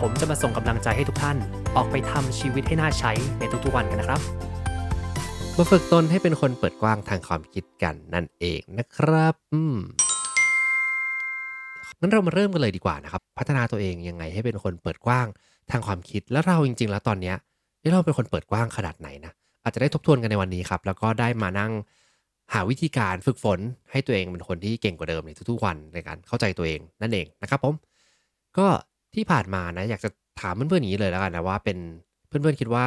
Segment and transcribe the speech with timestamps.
[0.00, 1.36] ผมจะมาส่งกำลังใจให้ทุกท่าน
[1.76, 4.20] ออกไปทำชีวิตให้น่าใช้ในทุกๆวันกันนะครับ
[5.56, 9.76] มาฝึกตนให้เป็นคนเปิดกว้างทางความคิดกันนั่นเองนะครับอืม
[12.00, 15.26] งั้นเรามาเริ่มกันเลยดีกว่านะครับ พัฒนาตัวเองยังไงให้เป็นคนเปิดกว้าง
[15.70, 17.36] ทางความคิดแล้วเราจริง ๆ แล้วตอนเนี้ย
[17.92, 19.32] เราเป็นคนเปิดกว้างขนาดไหนนะ
[19.64, 21.72] อาจจะได้ทบทวนกันในวันนี้ครับ แล้วก็ได้มานั่ง
[22.52, 23.58] หาวิธีการฝึกฝน
[23.90, 27.74] ให้ตัวเองเป็นคนที่เก่งกว่าเดิมในทุกๆวันในการเข้าใจตัวเองนั่นเองนะครับผม
[28.58, 28.66] ก็
[29.14, 30.10] ที่ผ่านมานะ อยากจะ
[30.40, 31.78] ถามเพื่อนๆอย่างนี้เลยแล้วกันนะว่าเป็น
[32.28, 32.86] เพื่อนๆคิดว่า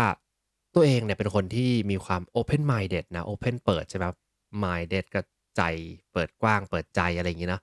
[0.75, 4.17] ตัวเองเนี่ยเป็นคนที่มีความ open minded นะ open เปิดใช่ไหมครับ
[4.63, 5.19] minded ก็
[5.57, 5.61] ใจ
[6.13, 7.61] เปิดกว้าง เปิดใจอะไรอย่างนี้เนาะ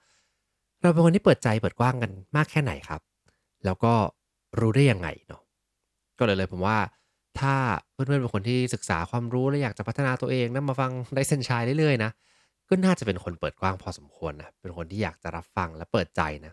[0.81, 3.01] เราเป็นคนที่เปิดใจเปิดกว้างกันมากแค่ไหนครับ
[3.65, 3.93] แล้วก็
[4.61, 5.43] รู้ได้ยังไงเนาะ
[6.19, 6.79] ก็เลยเลยผมว่า
[7.41, 7.55] ถ้า
[7.93, 12.11] เพื่อนๆเป็นคนที่ศึกษาความรู้และอยากจะพัฒนาตัวเองนะมาฟังได้เซนชายเรื่อยๆนะ
[12.69, 16.53] ก็น่าจะเป็นคนเปิดกว้างพอสมควรนะเป็นคนที่อยากจะรับฟังและเปิดใจนะ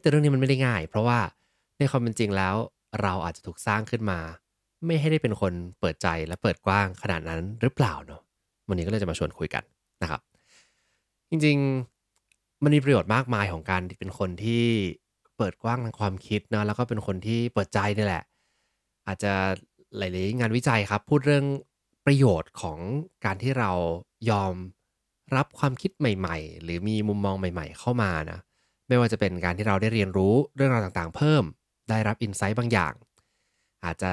[0.00, 1.18] แต่เรื่องนี้มันไม่ได้ง่าย เพราะว่า
[1.78, 2.54] ในความเป็นจริงแล้ว
[3.02, 4.18] เราอาจจะถูกสร้างขึ้นมา
[4.86, 8.20] ไม่ให้ได้เป็นคนเปิดใจและเปิดกว้างขนาดนั้นหรือเปล่าเนาะ
[8.68, 9.64] วันนี้ก็เลยจะมาชวนคุยกัน
[10.02, 10.20] นะครับ
[11.30, 14.64] จริงๆมันมีประโยชน์มากมายของการเป็นคนที่
[15.36, 18.24] เปิดกว้างทางความคิดเนาะแล้วก็เป็นคนที่เปิดใจนี่แหละ
[19.06, 19.32] อาจจะ
[19.98, 21.46] หลายๆงานวิจัยครับ พูดเรื่อง
[22.06, 22.78] ประโยชน์ของ
[23.24, 23.70] การที่เรา
[24.30, 24.54] ยอม
[25.36, 28.38] รับความคิดใหม่ ๆ หรือมีมุมมองใหม่ ๆ เข้ามานะ
[28.88, 31.44] ไม่ว่าจะเป็นการที่เราได้เรียนรู้เรื่องราวต่างๆ เพิ่ม
[31.90, 32.92] ได้รับอินไซต์บางอย่าง
[33.84, 34.12] อาจจะ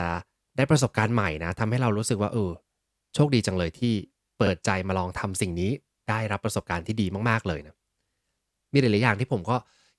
[0.58, 2.52] ได้ประสบการณ์ใหม่นะทำให้เรารู้สึกว่าเออ
[3.16, 3.94] โชคดีจังเลยที่
[4.40, 5.72] เปิดใจมาลองทำสิ่งนี้
[6.10, 7.76] ได้รับประสบการณ์ที่ดีมากๆเลยนะ
[8.74, 9.56] มีหลายๆอย่างที่ผมก็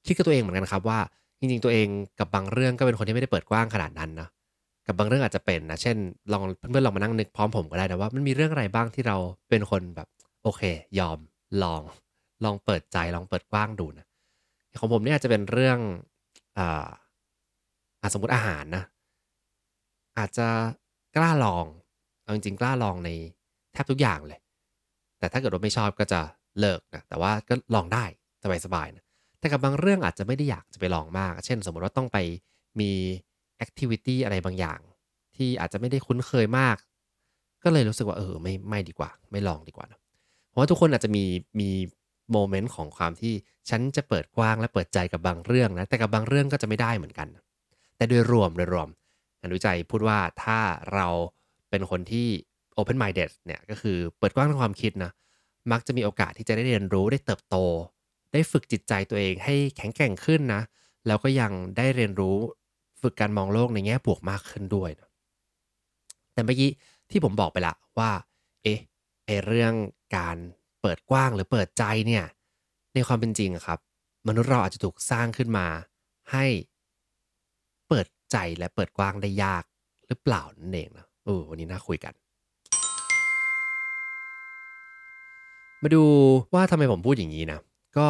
[0.07, 0.99] คิดกับตัวเองเหมือนกันครับว่า
[1.39, 1.89] จริงๆตัวเอง
[2.21, 4.29] กับบางเรื่องก็เป็นคนที่ไม่ได้เปิดกว้างขนาดนั้นนะ
[4.87, 5.97] กับบางเรื่องอาจจะเป็นนะเช่น
[6.33, 9.17] ลองเพื่อนๆลองมานั่งนึกพร้อมผมก็ได้นะว่ามันมีเรื่องอะไรบ้างที่เรา
[9.49, 10.09] เป็นคนแบบ
[10.43, 10.63] โอเค
[10.99, 11.19] ยอม
[11.63, 11.83] ลอง
[12.45, 14.07] ลองเปิดใจลองเปิดกว้างดูนะ
[14.79, 15.79] ของผมเนี่ยจะเป็นเรื่อง
[16.59, 16.89] อ่า
[18.13, 18.85] สมมติอาหารนะ
[20.19, 20.49] อาจจะ
[21.17, 21.67] กล้าลอง
[22.23, 23.11] เอาจริงๆกล้าลองใน
[23.73, 24.41] แทบทุกอย่างเลย
[25.19, 26.21] แต่ถ้าเกิดว่าไม่ชอบก็จะ
[26.61, 28.05] เลิกนะแต่ว่าก็ลองได้
[28.65, 29.05] สบายๆนะ
[29.39, 32.19] แต่กับบางเรื่องอาจจะไม่ได้อยากจะไปลองมาก เช่น สมมติว่าต้องไป
[32.81, 32.91] มี
[33.57, 34.81] แอคทิวิตี้อะไรบางอย่าง
[35.37, 36.77] ที่อาจจะไม่ได้คุ้นเคยมาก
[37.65, 40.01] ก็เลยรู้สึกว่าเออไม่ไม่ดีกว่า ไม่ลองดีกว่านะ
[40.49, 41.25] เพราะว่าทุกคนอาจจะมี
[41.61, 41.71] มี
[42.33, 43.35] โมเมนต์ของความที่
[43.71, 47.29] ฉันจะเปิดกว้างและเปิดใจกับบางเรื่องนะแต่กับบางเรื่องก็จะไม่ได้เหมือนกัน
[47.97, 48.89] แต่โดยรวมโดยรวม
[49.41, 50.59] งานวิจัยพูดว่าถ้า
[50.95, 51.09] เรา
[51.71, 52.29] เป็นคนที่
[52.77, 55.11] open minded เนี่ยก็คือเปิดกว้างทางความคิดนะ
[55.73, 57.57] มักจะมีโอกาสที่จะได้เรียนรู้ได้เติบโต
[58.33, 60.63] ได้ฝึกจิตใจตัวเองให้แข็งแกร่งขึ้นนะ
[61.07, 62.37] แล้วก็ยังได้เรียนรู้
[63.01, 65.11] ฝึกการมองโลกในแง่บวกมากขึ้นด้วยนะ
[66.33, 66.71] แต่เมื่อกี้
[67.11, 68.11] ที่ผมบอกไปละว่า
[68.63, 68.81] เอ๊ะ
[69.27, 69.73] ไอเรื่อง
[70.17, 70.37] การ
[70.85, 72.25] เปิดกว้างหรือเปิดใจเนี่ย
[72.95, 73.79] ในความเป็นจริงครับ
[74.29, 75.67] มนุษย์เราอาจจะถูกสร้างขึ้นมา
[76.33, 76.47] ให้
[77.89, 79.65] เปิดใจและเปิดกว้างได้ยาก
[80.07, 82.13] หรือเปล่านั่นเองนะเออวันนี้น่าคุยกัน
[85.83, 86.05] มาดู
[86.55, 87.61] ว่าทำไมผมพูดอย่างนี้นะ
[87.99, 88.09] ก็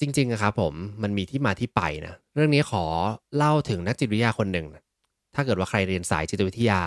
[0.00, 2.84] จริงๆนะครับผมมันมีที่มาที่ไปนะเรื่องนี้ขอ
[3.36, 4.82] เล่าถึงนักจิตวิทยาคนหนึ่งนะ
[5.34, 6.80] ถ้าเกิดว่าใครเรียนสายจิตวิทยา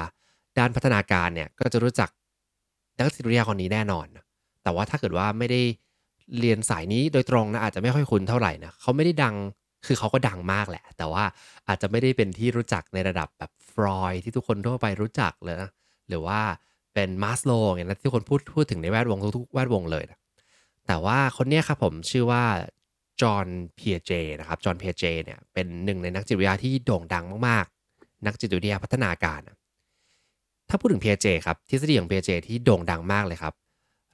[0.58, 2.10] ด้านพัฒนาการเนี่ยก็จะรู้จัก
[2.98, 4.25] นักจิตวิทยาคนนี้แน่นอนนะ
[4.66, 5.62] แต่ว่าถ้าเกิดว่าไม่ได้
[6.40, 9.36] เรียนสายนี้โดยตรงนะอาจจะไม่ค่อยคุ้นเท่าไหร่นะเขาไม่ได้ดัง
[9.86, 11.24] คือเขาก็ดังมากแหละ แต่ว่า
[11.68, 15.70] อาจจะไม่ได้เป็นที่รู้จักในระดับแบบฟรอยที่ทุกคนทั่วไปรู้จักเลยนะ
[16.10, 16.40] หรือว่า
[16.94, 20.20] เป็นมาสโลอย่างนั้นที่คนพูดพูดถึงในแวดวงทุกๆแวดวงเลยนะ
[20.88, 22.44] แต่ว่าคนนี้ครับผมชื่อว่า
[23.22, 29.40] จอห์นเพียเจนะครับจอห์นเพียเจเนี่ยเป็นหนึ่งในนักจิตวิทยาที่โด่งดังมากๆ นักจิตวิทยาพัฒนาการ
[30.70, 33.54] ถ้าพูดถึง PJ ครับทฤษฎีของ PJ ที่โด่งดังมากเลยครับ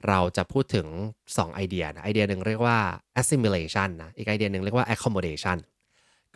[0.08, 0.86] เราจะพูดถึง
[1.26, 2.78] 2 ไอเดียนะไอเดียหนึ่งเรียกว่า
[3.20, 5.58] assimilation นะอีกไอเดียหนึ่งเรียกว่า accommodation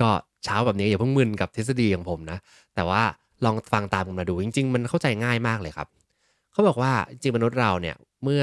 [0.00, 0.08] ก็
[0.44, 2.38] เช้าแบบนี้อย่าเพิ่งมึนกับทฤษฎีของผมนะ
[2.74, 3.02] แต่ว่า
[3.44, 5.88] ลองฟังตามกันมาดู จริง ๆ มันเข้าใจง่ายมากเลยครับ
[6.52, 8.42] เขาบอกว่าจริงมนุษย์เราเนี่ยเมื่อ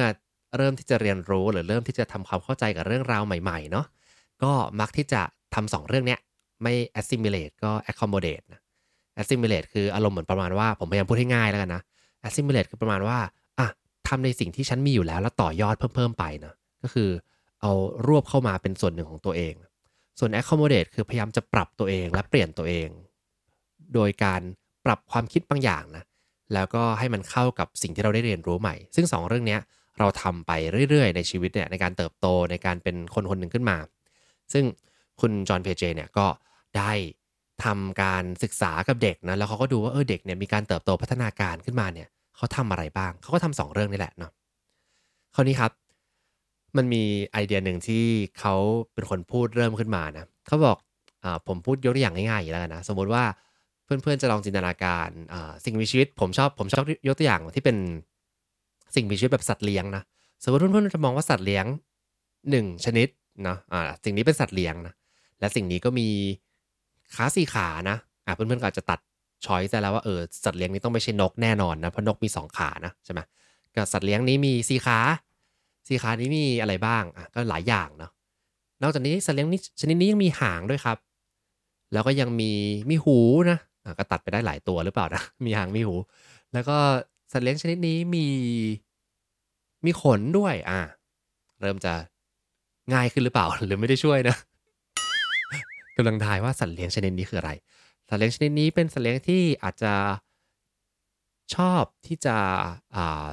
[0.58, 3.86] เริ่มที่จะเรียนรู้หรือเริ่มที่จะทำความเข้าใจกับเรื่องราวใหม่ ๆ เนาะ
[4.44, 5.22] ก็มักที่จะ
[5.56, 6.20] ทำสองเรื่องเนี้ย
[6.64, 8.62] ไม่ assimilate ก็ accommodate นะ
[9.22, 11.82] assimilate คืออารมณ์เหมือนประมาณว่าผมพยายามพูดให้ง่ายแล้วกันนะ
[12.28, 13.18] assimilate คือประมาณว่า
[14.14, 17.10] ทำในสิ่งที่ฉันมีอยู่แล้ว แล้วต่อยอดเพิ่มเพิ่มไปนะก็คือ
[17.62, 17.72] เอา
[18.08, 19.54] รวบเข้ามาเป็นส่วนหนึ่งของตัวเอง
[20.20, 22.90] ส่วน accommodate คือพยายามจะปรับตัวเองและเปลี่ยนตัวเอง
[23.94, 24.42] โดยการ
[24.86, 26.04] ปรับความคิดบางอย่างนะ
[26.54, 29.58] แล้วก็ให้มันเข้ากับสิ่งที่เราได้เรียนรู้ใหม่ ซึ่ง 2 เรื่องนี้
[30.00, 30.52] เราทำไป
[30.90, 33.78] เรื่อยๆ ในชีวิตเนี่ยในการเติบโตในการเป็นคนคนหนึ่งขึ้นมา
[34.54, 34.66] ซึ่ง
[35.22, 36.26] คุณจอห์นเพเจเนี่ยก็
[36.78, 36.92] ได้
[37.66, 44.32] ทำการศึกษากับเด็กนะแล้วเขาก็ดูว่าเออเด็กเนี่ยมีการเติบโตพัฒนาการขึ้นมาเนี่ย เขาทำอะไรบ้าง เขาก็ทำสองเรื่องนี่แหละเนาะ
[45.36, 45.72] คราวนี้ครับ
[46.78, 47.04] มันมี
[47.34, 48.04] ไอเดียหนึ่งที่
[48.40, 48.56] เขา
[48.94, 50.78] เป็นคนพูดเริ่มขึ้นมานะเขาบอก
[51.24, 53.24] อผมพูดยกตัวอย่างง่ายๆแล้วกันนะสมมุติว่า
[53.84, 55.10] เพื่อนๆจะลองจินตนาการ
[55.66, 57.78] สิ่งมีชีวิตผมชอบผมชอบยกตัวอย่างที่เป็น
[58.96, 60.04] สิ่งมีชีวิตแบบสัตว์เลี้ยงนะ
[60.44, 61.66] สมมติเพื่อนๆจะมองว่าสัตว์เลี้ยง
[62.50, 63.08] หนึ่งชนิด
[63.48, 64.94] นะอ่าสิ่งนี้เป็นสัตว์เลี้ยงนะ
[65.40, 66.08] และสิ่งนี้ก็มี
[67.16, 69.00] ขาสี่ขานะอ่าเพื่อนๆก็อาจจะตัด
[69.46, 73.20] ช้อยส์แล้วว่าเออสัตว์เลี้ยงนี้ต้องไม่ใช่นกแน่นอนนะเพราะนกมีสองขานะใช่ไหม
[73.76, 75.00] กับสัตว์เลี้ยงนี้มีสี่ขา
[75.88, 78.12] สี่ขานี้มีอะไรบ้างอะก็หลายอย่างเนาะ
[78.82, 80.98] นอกจากนี้สัตว์เลี้ยงนี้ชนิดนี้ยังมีหางด้วยครับ
[81.94, 82.52] แล้วก็ยังมี
[82.90, 83.18] มีหู
[83.52, 85.96] นะอะก็ตัดไปได้หลายตัวหรือเปล่านะมีหางมีหู
[86.54, 86.78] แล้วก็
[87.32, 88.26] สัตว์เลี้ยงชนิดนี้มี
[89.86, 90.80] มีขนด้วยอ่า
[91.62, 91.94] เริ่มจะ
[92.94, 94.36] ง่ายขึ้นหรือเปล่าหรือไม่ได้ช่วยนะ
[95.98, 97.52] กำลังทายว่าสัตว์เลี้ยงชนิดนี้คืออะไร
[98.14, 99.94] สัตว์เลี้ยงชนิดนี้เป็นสัตว์เลี้ยงที่อาจจะ
[101.56, 102.36] ชอบที่จะ
[102.96, 103.30] อา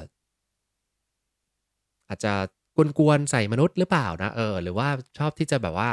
[2.09, 2.33] อาจจะ
[2.99, 4.89] กวนๆใส่มนุษย์หรือเปล่านะเออหรือว่า
[5.19, 5.91] ชอบที่จะแบบว่า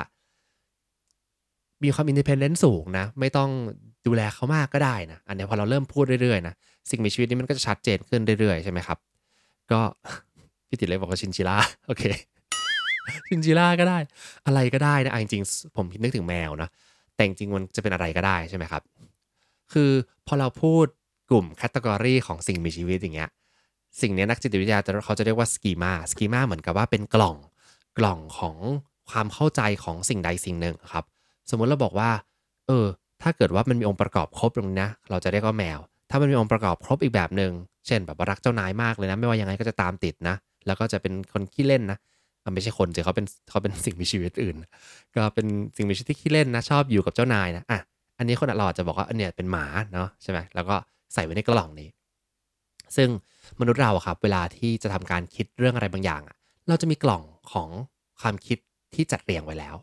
[1.83, 3.49] มีความ independence สูงนะ ไม่ต้อง
[4.07, 6.53] ดูแลเขามากก็ได้นะ อันนี้พอเราเริ่มพูดเรื่อยๆนะ
[6.89, 8.97] สิ่งมีชีวิตนี้มันก็จะชัดเจนขึ้นเรื่อยๆใช่ไหมครับ
[9.71, 9.79] ก็
[10.67, 11.57] พี่ติดเลยบอกว่าชินชิล่า
[11.87, 12.03] โอเค
[13.29, 13.97] ชินชิล่าก็ได้
[14.45, 16.69] อะไรก็ได้นะจริงๆผมคิดนึกถึงแมวนะ
[17.17, 18.83] แต่จริงมันจะเป็นอะไรก็ได้ใช่ไหมครับ
[19.73, 19.91] คือ
[20.27, 20.85] พอเราพูด
[21.29, 23.29] กลุ่มแคตตากรีของสิ่งมีชีวิตอย่างเงี้ย
[24.01, 27.35] สิ่งนี้นักจิตวิทยาเขาจะเรียกว่าสกีมาสกีมาเหมือนกับว่าเป็นกล่อง
[27.97, 28.55] กล่องของ
[29.09, 31.05] ความเข้าใจของสิ่งใดสิ่งหนึ่งครับ
[31.49, 32.09] สมมุติเราบอกว่า
[32.67, 32.85] เออ
[33.21, 35.79] ถ้าเกิดว่ามันมีองค์ประกอบครบตรงนี้นะเราจะเรียกว่าแมว
[36.09, 37.51] ถ้ามันมีองค์ประกอบครบอีกแบบหนึ่ง
[37.87, 40.35] เช่น แบบรักเจ้านายมากเลยนะ ไม่ว่ายังไงก็จะตามติดนะ
[40.65, 41.97] แล้วก็จะเป็นคนขี้เล่นนะ
[42.53, 44.55] ไม่ใช่คนเจเขาเป็นเขาเป็นสิ่งมีชีวิตอื่น
[45.15, 45.45] ก็เป็น
[45.75, 47.79] สิ่งมีชีวิตที่ขี้เล่นนะชอบอยู่กับเจ้านายนะอะ
[48.17, 50.75] อันนี้คนเราจะบอกว่าอันเนี้ยเป็นหมาเนาะใช่ไหมแล้วก็
[51.13, 51.89] ใส่ไว้ในกล่องนี้
[52.95, 53.09] ซึ่ง
[53.59, 56.35] มนุษย์เราครับ เวลาที่จะทำการคิดเรื่องอะไรบางอย่างอะ
[56.67, 57.69] เราจะมีกล่องของ
[58.21, 58.57] ความคิด
[58.93, 59.75] ที่จัดเรียงไว้แล้ว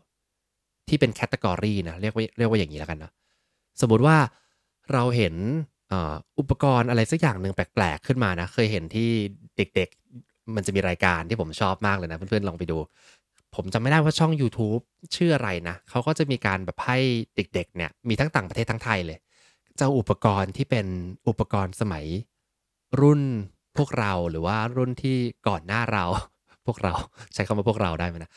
[0.87, 3.11] ที่เป็นแคตตากรีนะเรียกว่าเรียกว่าอย่างนี้แล้วกันนะ
[3.81, 4.17] สมมุติว่า
[4.93, 5.35] เราเห็น
[6.39, 9.09] อุปกรณ์อะไรสักอย่างหนึ่งแปลกๆ ขึ้นมานะ เคยเห็นที่
[9.57, 12.77] เด็กๆ มันจะมีรายการที่ผมชอบมากเลยนะ เพื่อนๆลองไปดู
[13.55, 14.81] ผมจำไม่ได้ว่าช่อง YouTube
[15.15, 16.97] ชื่ออะไรนะเขาก็จะมีการแบบให้
[17.35, 19.17] เด็ก ๆ เนี่ยมีทั้งต่างประเทศทั้งไทยเลย
[19.79, 20.85] จะอุปกรณ์ที่เป็น
[21.27, 22.05] อุปกรณ์สมัย
[23.01, 23.21] รุ่น
[23.77, 26.03] พวกเราหรือว่ารุ่นที่ก่อนหน้าเรา
[26.65, 26.93] พวกเรา
[27.33, 28.31] ใช้คำว่าพวกเราได้ไหมนะ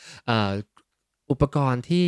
[1.31, 2.05] อุปกรณ์ที่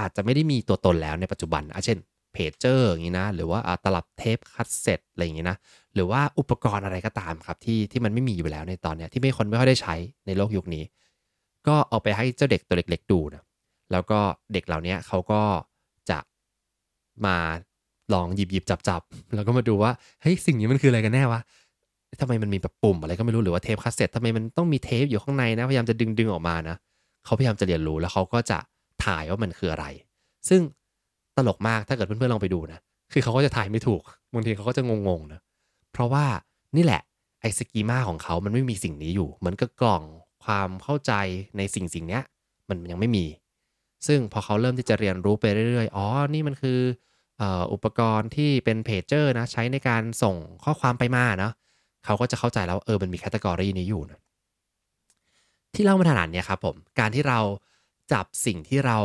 [0.00, 1.98] อาจจะไม่ได้มีตัวตนแล้วในปัจจุบันเช่น
[2.32, 5.56] เพจเจอร์อย่างนี้นะ หรือว่าตลับเทปคัสเซ็ตอะไรอย่างนี้นะ
[5.98, 9.94] หรือว่าอุปกรณ์อะไรก็ตามครับที่ที่มันไม่มีอยู่แล้วในตอนนี้ที่ไม่คนไม่ค่อยได้ใช้
[10.26, 10.84] ในโลกยุคนี้
[11.66, 13.42] ก็เอาไปให้เจ้าเด็กตัวเล็ก ๆ ดูนะ
[13.92, 14.18] แล้วก็
[14.52, 15.40] เด็กเหล่านี้เขาก็
[16.10, 16.18] จะ
[17.26, 17.36] มา
[18.14, 19.02] ลองหยิบหยิบจับจับ
[19.34, 19.90] แล้วก็มาดูว่า
[20.22, 21.40] เฮ้ยสิ่งนี้มันคืออะไรกันแน่วะ
[22.20, 26.76] ทำไมมันมีแบบปุ่มอะไรก็ไม่รู้หรือว่าเทปคัสเซ็ตทำไมมันต้องมีเทปอยู่ข้างในนะพยายามจะดึงดึงออกมานะ
[27.24, 28.58] เขาพยายามจะเรียนรู้แล้วเขาก็จะ
[29.04, 29.86] ถ่ายว่ามันคืออะไร
[30.48, 30.60] ซึ่ง
[31.36, 32.80] ตลกมากถ้าเกิดเพื่อนๆลองไปดูนะ
[33.12, 34.02] คือเขาก็จะถ่ายไม่ถูก
[34.34, 35.40] บางทีเขาก็จะงงๆนะ
[35.98, 36.26] เพราะว่า
[36.76, 37.02] นี่แหละ
[37.40, 40.02] ไอสกีมาของเขามันไม่มีสิ่งนี้อยู่เหมือนกับกล่อง
[40.44, 41.12] ความเข้าใจ
[41.56, 42.20] ในสิ่งสิ่งนี้
[42.68, 43.26] มันยังไม่มี
[44.06, 46.80] ซึ่งพอเขาเริ่มที่จะเรียนรู้ไปเรื่อยๆ อ๋อ นี่มันคือ
[47.72, 51.52] อุปกรณ์ที่เป็นเพจเจอร์นะใช้ในการส่งข้อความไปมาเนาะ
[52.04, 54.20] เขาก็จะเข้าใจแล้วเออมันมี category นี้อยู่นะ
[55.74, 57.40] ที่เล่ามาขนาดนี้ครับผม การที่เรา
[58.12, 58.98] จับสิ่งที่เรา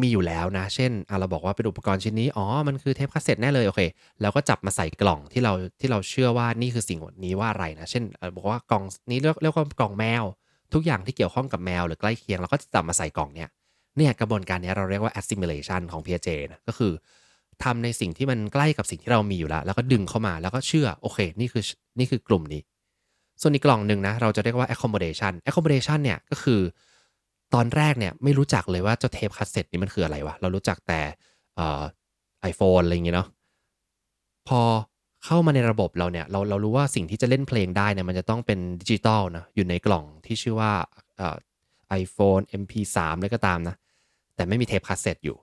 [0.00, 3.82] มีอยู่แล้วนะ เช่นเราบอกว่าเป็นอุปกรณ์ชิ้นนี้ อ๋อ มันคือเทปคาสเซ็ตแน่เลยโอเค
[4.20, 8.04] แล้วก็จับมาใส่กล่องที่เราที่เราเชื่อว่านี่คือสิ่งนี้ว่าอะไรนะ เช่น
[8.36, 10.24] บอกว่ากล่องนี้เรียกเรียกว่ากล่องแมว
[10.74, 13.48] ทุกอย่างที่เกี่ยวข้องกับแมวหรือใกล้เคียงเราก็จะจับมาใส่กล่องเนี้ย
[13.96, 16.92] เนี่ยกระบวนการนี้เราเรียกว่า assimilation ของ Piaget นะก็คือ
[17.64, 21.62] ทำในสิ่งที่มันใกล้กับสิ่งที่เรามีอยู่แล้ว แล้วก็ดึงเข้ามาแล้วก็เชื่อโอเคนี่คือ
[21.98, 22.62] นี่คือกลุ่มนี้
[23.40, 26.60] ส่วนอีกกล่องหนึ่งนะเราจะเรียกว่า accommodation accommodation เนี่ยก็คือ
[27.54, 31.00] ตอนแรกเนี่ยไม่รู้จักเลยว่าเจ้าเทปคาสเซ็ตนี้มันคืออะไรวะ เรารู้จักแต่
[32.40, 33.28] iPhone อะไรอย่างเงี้ยเนาะ
[34.48, 34.60] พอ
[35.24, 40.72] เข้ามาในระบบเราเนี่ย เราเรารู้ว่าสิ่งที่จะเล่นเพลงได้เนี่ยมันจะต้องเป็นดิจิตอลนะอยู่ในกล่องที่ชื่อว่า
[41.88, 43.76] iPhone MP3 อะไรก็ตามนะ
[44.34, 45.36] แต่ไม่มีเทปคาสเซ็ตอยู่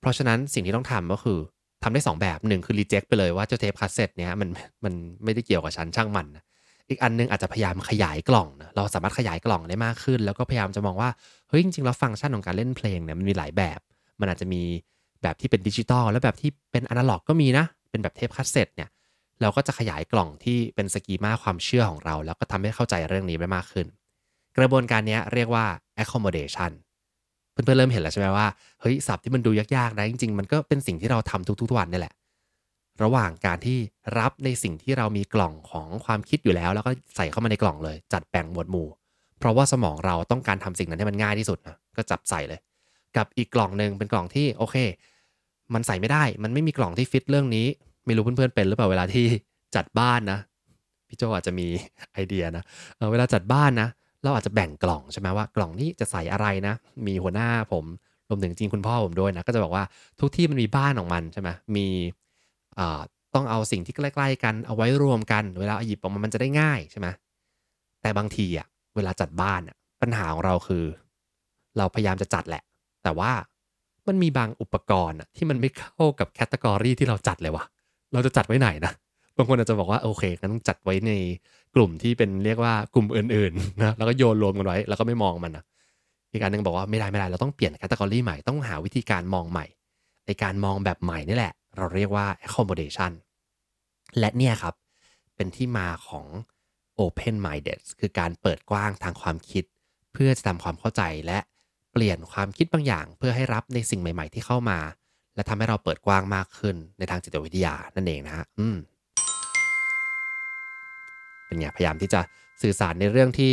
[0.00, 1.38] เพราะฉะนั้นสิ่งที่ต้องทำก็คือ
[1.82, 4.48] ทำได้ 2 แบบหนึ่งคือ reject ไปเลยว่าเจ้าเทปคาสเซ็ตเนี้ยมัน
[4.84, 4.94] มัน
[5.24, 6.44] ไม่ได้เกี่ยวกับฉันช่างมันนะ
[6.88, 11.10] อีกอันนึงอาจจะพยายามขยายกล่องนะเราสามารถขยายกล่องได้มากขึ้น แล้วก็พยายามจะมองว่า
[11.48, 13.80] เฮ้ยจริงๆแล้วฟังก์ชันของการเล่นเพลงเนี่ยมันมีหลายแบบ
[14.20, 14.62] มันอาจจะมี
[15.22, 18.88] แบบที่เป็นดิจิตอลและแบบที่เป็นอนาล็อกก็มีนะ เป็นแบบเทปคัสเซ็ตเนี่ย
[19.40, 23.86] เราก็จะขยายกล่องที่เป็น schema ความเชื่อของเรา แล้วก็ทำให้เข้าใจเรื่องนี้ได้มากขึ้น
[24.58, 25.64] กระบวนการนี้เรียกว่า
[26.02, 26.72] accommodation
[27.52, 28.46] เพื่อนๆเริ่มเห็นแล้วใช่ไหมว่า
[28.80, 32.14] เฮ้ยศัพท์ที่มันดูยากๆนะจริงๆ มันก็เป็นสิ่งที่เราทำทุกๆวันนี่แหละ
[33.02, 33.78] ระหว่างการที่
[34.18, 38.88] รับในสิ่งที่เรามีกล่องของความคิดอยู่แล้ว แล้วก็ใส่เข้ามาในกล่องเลย จัดแบ่งหมวดหมู่
[39.38, 42.60] เพราะว่าสมองเราต้องการทำสิ่งนั้นให้มันง่ายที่สุดนะก็จับใส่เลย
[43.16, 44.76] กับอีกกล่องหนึ่งเป็นกล่องที่โอเค
[45.74, 47.66] มันใส่ไม่ได้ มันไม่มีกล่องที่ฟิตเรื่องนี้
[48.06, 49.24] ไม่รู้เพื่อนๆเป็นหรือเปล่าเวลาที่
[49.76, 50.38] จัดบ้านนะ
[51.08, 51.66] พี่โจอาจจะมี
[52.12, 52.64] ไอเดียนะ
[52.96, 53.88] เเวลาจัดบ้านนะ
[54.22, 56.74] เราอาจจะแบ่งกล่องใช่ไหมว่ากล่องนี้จะใส่อะไรนะ
[57.06, 57.84] มีหัวหน้าผม
[58.28, 59.84] รวมถึงจริงคุณพ่อผมด้วยนะ ก็จะบอกว่า
[60.20, 61.86] ทุกที่มันมีบ้านของมันใช่ไหมมี
[63.34, 67.08] ต้องเอาสิ่งที่ใกล้ๆกันเอาไว้รวมกัน เวลาหยิบออกมามันจะได้ง่ายใช่ไหม
[68.02, 68.66] แต่บางทีอะ
[68.96, 70.84] เวลาจัดบ้านอะปัญหาของเราคือ
[71.78, 72.62] เราพยายามจะจัดแหละ
[73.02, 73.32] แต่ว่า
[74.06, 77.64] มันมีบางอุปกรณ์ที่มันไม่เข้ากับแคตตากรีที่เราจัดเลยวะ
[78.12, 78.92] เราจะจัดไว้ไหนนะ
[79.36, 81.12] บางคนอาจจะบอกว่าโอเคงั้นต้องจัดไว้ใน
[81.74, 85.64] กลุ่มที่เป็นเรียกว่ากลุ่มอื่นๆนะแล้วก็โยนรวมกันไว้ แล้วก็ไม่มองมันนะ
[86.30, 89.66] อีกการหนึ่งบอกว่าไม่ได้ไม่ได้เราต้องเปลี่ยนแคตตากรีใหม่ต้องหาวิธีการมองใหม่
[90.26, 93.12] ในการมองแบบใหม่นี่แหละ เราเรียกว่า accommodation
[94.18, 94.74] และเนี่ยครับ
[95.36, 96.26] เป็นที่มาของ
[97.00, 99.64] open minded คือการเปิดกว้างทางความคิด
[100.12, 101.38] เพื่อจะทำความเข้าใจและ
[101.92, 104.78] เปลี่ยนความคิดบางอย่าง เพื่อให้รับในสิ่งใหม่ ๆ ที่เข้ามา
[105.34, 108.76] และทำให้เราเปิดกว้างมากขึ้นในทางจิตวิทยานั่นเองนะฮะอืม
[111.46, 112.20] เป็นไงพยายามที่จะ
[112.62, 113.52] สื่อสารในเรื่องที่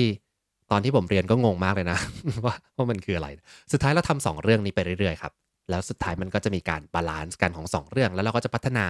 [0.72, 2.00] ตอนที่ผมเรียนก็งงมากเลยนะ
[2.46, 3.28] ว่าว่ามันคืออะไร
[3.72, 5.34] สุดท้ายเราทำสองเรื่องนี้ไปเรื่อยๆครับ
[5.70, 8.86] แล้วสุดท้ายมันก็จะมีการ balance กันของ 2 เรื่อง แล้วเราก็จะพัฒนา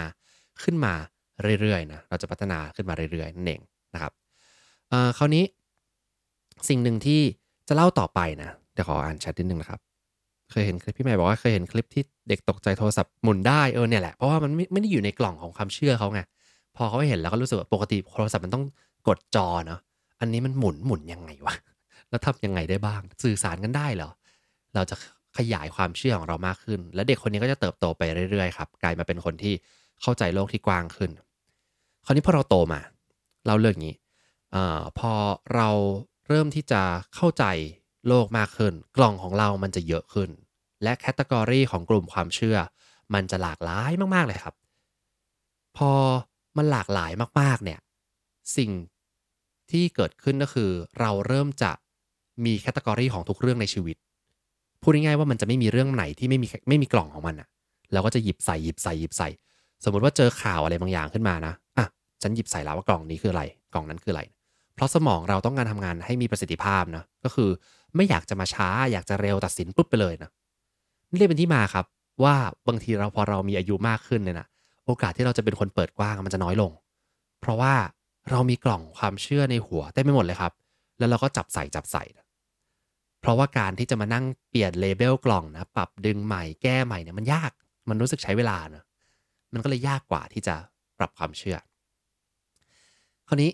[0.62, 0.94] ขึ้นมา
[1.60, 3.60] เรื่อยๆนะเราจะพัฒนาขึ้นมาเรื่อยๆนั่นเอง
[3.94, 4.12] นะครับ
[5.18, 5.44] คราวนี้
[6.68, 7.20] สิ่งหนึ่งที่
[7.68, 9.80] จะเล่าต่อไปนะเดี๋ยวขออ่านแชทนิดนึงนะครับ
[10.50, 16.20] เคยเห็นคลิปพี่ใหม่บอกว่าเคยเห็นคลิปที่เด็กตกใจโทรศัพท์หมุนได้เออเนี่ยแหละเพราะว่ามันไม่ไม่ได้อยู่ในกล่องของความเชื่อเขาไง
[16.76, 18.64] พอเขาเห็นแล้วก็รู้สึกว่าปกติโทรศัพท์มันต้อง
[19.08, 19.80] กดจอเนาะ
[20.20, 21.54] อันนี้มันหมุนหมุนยังไงวะ
[22.10, 24.10] แล้วทำยังไงได้บ้าง สื่อสารกันได้เหรอ
[24.74, 24.96] เราจะ
[25.38, 29.54] ขยายความเชื่อของเรามากขึ้น และเด็กคนนี้ก็จะเติบโตไปเรื่อยๆครับกลายมาเป็นคนที่
[30.02, 31.10] เข้าใจโลกที่กว้างขึ้น
[32.04, 32.80] คราวนี้พอเราโตมา
[33.46, 33.94] เราเลือกงี้
[34.54, 34.56] อ
[34.98, 35.12] พอ
[35.56, 35.68] เรา
[36.28, 36.82] เริ่มที่จะ
[37.14, 37.44] เข้าใจ
[38.08, 40.30] โลกมากขึ้น กล่องของเรามันจะเยอะขึ้น
[40.82, 42.56] และแคตตากรีของกลุ่มความเชื่อ
[43.14, 44.54] มันจะหลากหลายมากๆเลยครับ
[45.76, 45.92] พอ
[46.56, 47.80] มันหลากหลายมากๆเนี่ย
[48.56, 48.70] สิ่ง
[49.70, 51.72] ที่เกิดขึ้นก็คือ เราเริ่มจะ
[52.44, 53.96] มีแคตตากรีของทุกเรื่องในชีวิต
[54.86, 57.48] พูดง่ายๆว่ามันจะไม่มีเรื่องไหนที่ไม่มีไม่มีกล่องของมันอะ
[57.92, 59.28] เราก็จะหยิบใส่หยิบใส่หยิบใส่
[59.84, 61.86] สมมติว่าเจอข่าวอะไรบางอย่างขึ้นมานะอะ
[62.22, 64.22] ฉันหยิบใส่แล้วว่ากล่องนี้คืออะไร กล่องนั้นคืออะไร
[64.74, 67.50] เพราะสมองเราต้องการทำงานให้มีประสิทธิภาพนะก็คือ
[67.96, 70.30] ไม่อยากจะมาช้า อยากจะเร็วตัดสินปุ๊บไปเลยนะ
[71.10, 71.84] นี่เลยเป็นที่มาครับ
[72.24, 72.34] ว่า
[72.68, 74.46] บางทีเราพอเรามีอายุมากขึ้นเนี่ยนะ
[74.86, 76.72] โอกาสที่เราจะเป็นคนเปิดกว้างมันจะน้อยลง
[77.40, 77.74] เพราะว่า
[78.30, 80.52] เรามีกล่องความเชื่อในหัวเต็มไปหมดเลยครับ
[80.98, 82.02] แล้วเราก็จับใส่จับใส่
[83.20, 87.50] เพราะว่าการที่จะมานั่งเปลี่ยนเลเบลกล่องนะปรับดึงใหม่แก้ใหม่เนี่ยมันยาก
[87.88, 88.84] มันรู้สึกใช้เวลาเนะ
[89.52, 90.54] มันก็เลยยากกว่าที่จะ
[90.98, 91.56] ปรับความเชื่อ
[93.28, 93.50] คราวนี้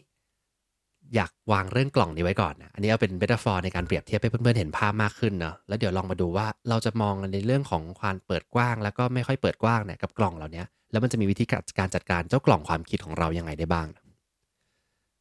[1.14, 11.44] อยากวางเรื่องกล่องนี้ไว้ก่อนนะ อันนี้เอาเป็นเบตาฟอร์ในการเปรียบเทียบให้เพื่อนๆเห็นภาพมากขึ้นเนาะ แล้วเดี๋ยวลองมาดูว่าเราจะมองในเรื่องของความเปิดกว้าง แล้วก็ไม่ค่อยเปิดกว้างเนี่ยกับกล่องเหล่านี้แล้วมันจะมีวิธี
[11.78, 13.86] การจัดการเจ้ากล่องความคิดของเรายังไงได้บ้าง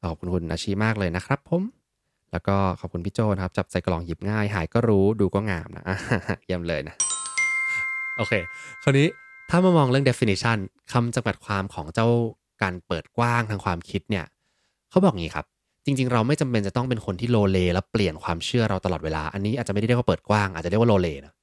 [0.01, 1.63] ขอบคุณคุณอาชีมากเลยนะครับผม
[2.31, 5.97] แล้วก็ขอบคุณพี่โจนะครับจับใส่กล่องหยิบง่าย หายก็รู้ดูก็งามนะ
[6.45, 6.95] เยี่ยมเลยนะ
[8.17, 8.33] โอเค
[8.83, 9.07] คราวนี้
[9.49, 10.57] ถ้ามามองเรื่อง definition
[10.91, 12.07] คำจำกัดความของเจ้า
[12.61, 14.25] การเปิดกว้างทางความคิดเนี่ย
[14.89, 15.45] เขาบอกงี้ครับ
[15.85, 21.33] จริง ๆ เราไม่จำเป็นจะต้องเป็นคนที่โลเล แล้วเปลี่ยนความเชื่อเราตลอดเวลา อันนี้อาจจะไม่ได้เรียกว่าเปิดกว้างอาจจะเรียกว่าโลเลนะ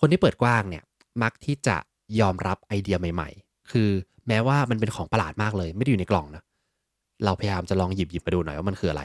[0.00, 0.82] คนที่เปิดกว้างเนี่ย
[1.22, 1.76] มักที่จะ
[2.20, 3.88] ยอมรับไอเดียใหม่ ๆ คือ
[4.28, 6.42] แม้ว่ามันเป็นของประหลาดมากเลย ไม่ได้อยู่ในกล่องนะ
[7.24, 9.02] เราพยายามจะลองหยิบหยิบมาดูหน่อยว่ามันคืออะไร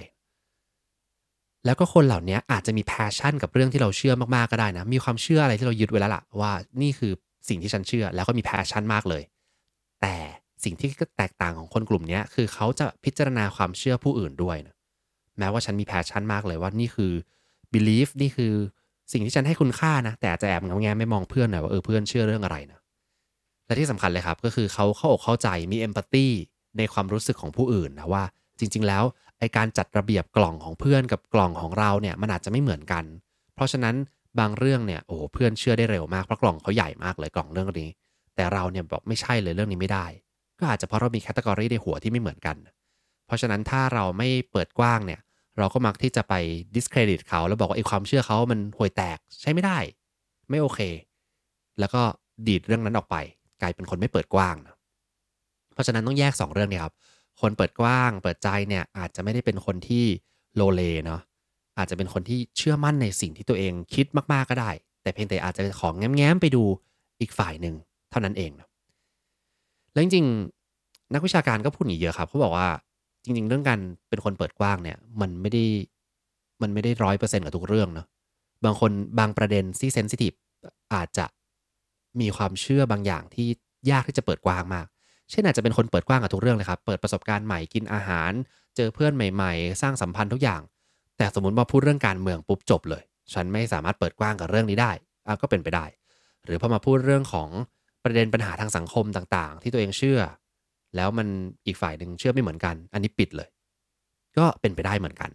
[1.66, 6.52] แล้วก็คนเหล่านี้อาจจะมี passion กับเรื่องที่เราเชื่อมากๆก็ได้นะ มีความเชื่ออะไรที่เรายึดไว้แล้วล่ะว่า
[6.82, 7.12] นี่คือ
[7.50, 9.24] สิ่งที่ฉันเชื่อ แล้วก็มี passion มากเลย
[10.02, 10.16] แต่
[10.64, 14.76] สิ่งที่แตกต่างของคนกลุ่มนี้คือเขาจะพิจารณาความเชื่อผู้อื่นด้วยนะ
[15.40, 17.12] แม้ว่าฉันมี passion มากเลยว่านี่คือ
[17.74, 18.54] belief นี่คือ
[19.12, 22.80] สิ่งที่ฉันให้คุณค่านะ แต่อาจจะแอบแง้มไปมองเพื่อนหน่อยว่าเออเพื่อนเชื่อเรื่องอะไรนะ
[23.66, 26.28] และที่สำคัญเลยครับก็คือเขาเข้าอกเข้าใจมี empathy
[26.78, 28.24] ในความรู้สึกของผู้อื่นนะว่า
[28.60, 29.04] จริง ๆ แล้ว
[29.44, 33.04] ไอการจัดระเบียบกล่องของเพื่อนกับกล่องของเราเนี่ยมันอาจจะไม่เหมือนกัน
[33.56, 33.96] เพราะฉะนั้น
[34.40, 37.90] บางเรื่องเนี่ยโอ้เพื่อนเชื่อได้เร็วมากเพราะกล่องเขาใหญ่มากเลยกล่องเรื่องนี้
[38.36, 40.06] แต่เราเนี่ยบอกไม่ใช่เลยเรื่องนี้ไม่ได้
[40.60, 42.58] ก็อาจจะเพราะเรามีแคตตากรีในหัวที่ไม่เหมือนกัน
[43.26, 45.20] เพราะฉะนั้นถ้าเราไม่เปิดกว้างเนี่ย
[45.58, 46.34] เราก็มักที่จะไป
[46.76, 49.78] discredit เขาแล้วบอกว่าไอ้ความเชื่อเขามันห่วยแตกใช้ไม่ได้
[50.50, 50.80] ไม่โอเค
[51.80, 52.02] แล้วก็
[52.48, 53.16] ดีดเรื่องนั้นออกไป
[53.62, 54.76] กลายเป็นคนไม่เปิดกว้างนะ
[55.74, 56.94] เพราะฉะนั้นต้องแยก 2 เรื่องนี้ครับ
[57.44, 60.06] คนเปิดกว้าง เปิดใจเนี่ยอาจจะไม่ได้เป็นคนที่
[60.56, 61.22] โลเลเนาะ
[61.78, 64.72] อาจจะเป็นคนที่เชื่อมั่นในสิ่งที่ตัวเองคิดมากๆก็ได้
[65.02, 66.64] แต่เพียงแต่อาจจะของแง้มๆไปดู
[67.22, 67.76] อีกฝ่ายหนึ่ง
[68.12, 68.68] เท่านั้นเองนะ
[69.92, 72.68] แล้วจริงๆนักวิชาการก็พูดอย่างเยอะครับเขาบอกว่า
[73.24, 75.66] จริง ๆ เรื่องการเป็นคนเปิดกว้างเนี่ยมันไม่ได้
[76.62, 78.08] มันไม่ได้ร้อยเปอร์เซ็นต์กับทุกเรื่องเนาะ
[78.66, 80.34] บางคนบางประเด็นที่เซนซิทีฟ
[80.94, 81.26] อาจจะ
[82.20, 83.48] มีความเชื่อบางอย่างที่
[83.92, 84.88] ยากที่จะเปิดกว้างมาก
[85.34, 88.32] เช่นอาจจะเป็นคนเปิดกว้างกับทุกเรื่องเลยครับ เปิดประสบการณ์ใหม่กินอาหาร
[88.76, 90.62] เจอเพื่อนใหม่ๆ สร้างสัมพันธ์ทุกอย่าง
[91.18, 94.92] แต่สมมติว่าพูดเรื่องการเมืองปุ๊บจบเลย ฉันไม่สามารถเปิดกว้างกับเรื่องนี้ได้
[95.28, 95.86] อะก็เป็นไปได้
[96.46, 97.50] หรือพอมาพูดเรื่องของ
[98.04, 100.20] ประเด็นปัญหาทางสังคมต่างๆ ที่ตัวเองเชื่อ
[100.96, 101.28] แล้วมัน
[101.66, 103.50] อีกฝ่ายหนึ่งเชื่อไม่เหมือนกัน อันนี้ปิดเลย
[104.38, 105.32] ก็เป็นไปได้เหมือนกัน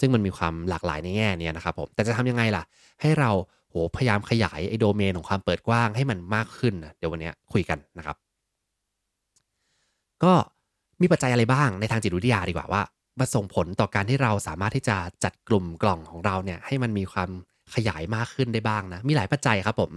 [0.00, 2.62] ซึ่งมันมีความหลากหลายในแง่นี้นะครับผมแต่จะทำยังไงล่ะ
[3.00, 3.30] ให้เรา
[3.70, 8.16] โหพยายามขยายไอ้โดเมนของความเปิดกว้างให้มันมากขึ้นนะเดี๋ยววันนี้คุยกันนะครับ
[10.24, 10.32] ก็
[11.02, 12.82] มีปัจจัยอะไรบ้างในทางจิตวิทยาดีกว่าว่า
[13.20, 17.30] มาส่งผลต่อการที่เราสามารถที่จะจัดกลุ่มกล่องของเราเนี่ยให้มันมีความ
[17.74, 19.90] ขยายมากขึ้นได้บ้างนะ มีหลายปัจจัยครับผม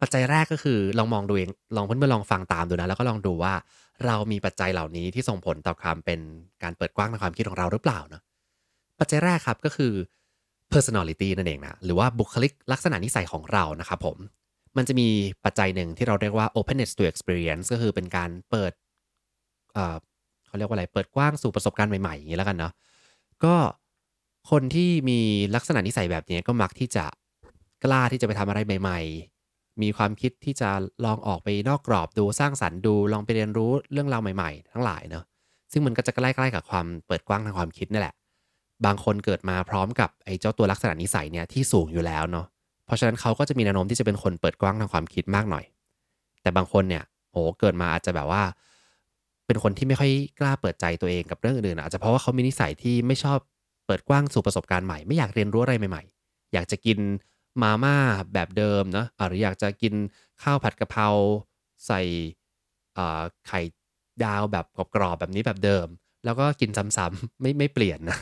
[0.00, 3.54] ปัจจัยแรกก็คือลองมองดูเองลองเพื่อนๆลองฟังตามดูนะแล้วก็ลองดูว่า
[4.06, 6.20] เรามีปัจจัยเหล่านี้ที่ส่งผลต่อความเป็น
[6.62, 8.20] การเปิดกว้างในความคิดของเราหรือเปล่านะ
[9.00, 9.92] ปัจจัยแรกครับก็คือ
[10.72, 14.16] personality นั่นเองนะหรือว่าบุคลิกลักษณะนิสัยของเรานะครับผม
[14.76, 15.08] มันจะมี
[15.44, 18.72] ปัจจัยหนึ่งที่เราเรียกว่า openness to experience ก็คือเป็นการเปิด
[20.46, 22.72] เขาเรียกว่าอะไร เปิดกว้างสู่ประสบการณ์ใหม่ๆอย่างนี้แล้วกันเนาะ
[23.44, 23.54] ก็
[24.50, 25.20] คนที่มี
[25.54, 27.04] ลักษณะนิสัยแบบนี้ก็มักที่จะ
[27.84, 29.00] กล้าที่จะไปทำอะไรใหม่
[29.40, 30.70] ๆ มีความคิดที่จะ
[31.04, 35.24] ลองออกไปนอกกรอบดูสร้างสรรค์ดู ลองไปเรียนรู้เรื่องราวใหม่ๆ ทั้งหลายเนาะ
[35.72, 38.14] ซึ่งมันก็จะใกล้ๆกับความเปิดกว้างทางความคิดนี่แหละ
[38.84, 42.46] บางคนเกิดมาพร้อมกับไอ้เจ้าตัวลักษณะนิสัยเนี่ยที่สูงอยู่แล้วเนาะ
[42.86, 45.64] เพราะฉะนั้นเขาก็จะมีแนวโน้มที่จะเป็นคนเปิดกว้างทางความคิดมากหน่อย
[46.42, 48.42] แต่บางคนเนี่ยโอ้เกิดมาอาจจะแบบว่า
[49.46, 50.10] เป็นคนที่ไม่ค่อย
[50.40, 53.38] กล้าเปิดใจตัวเองกับเรื่องอื่นๆอาจจะเพราะว่าเขามีนิสัยที่ไม่ชอบ
[53.86, 56.98] เปิดกว้างสู่ประสบการณ์ใหม่ ไม่อยากเรียนรู้อะไรใหม่ ๆ อยากจะกิน
[57.62, 57.96] มาม่า
[58.34, 59.94] แบบเดิมเนาะหรืออยากจะกิน
[60.42, 61.08] ข้าวผัดกะเพรา
[61.86, 62.00] ใส่
[63.46, 63.60] ไข่
[64.24, 65.86] ดาวแบบกรอบๆแบบนี้แบบเดิม
[66.24, 68.18] แล้วก็กินซ้ำๆไม่ไม่เปลี่ยนนะ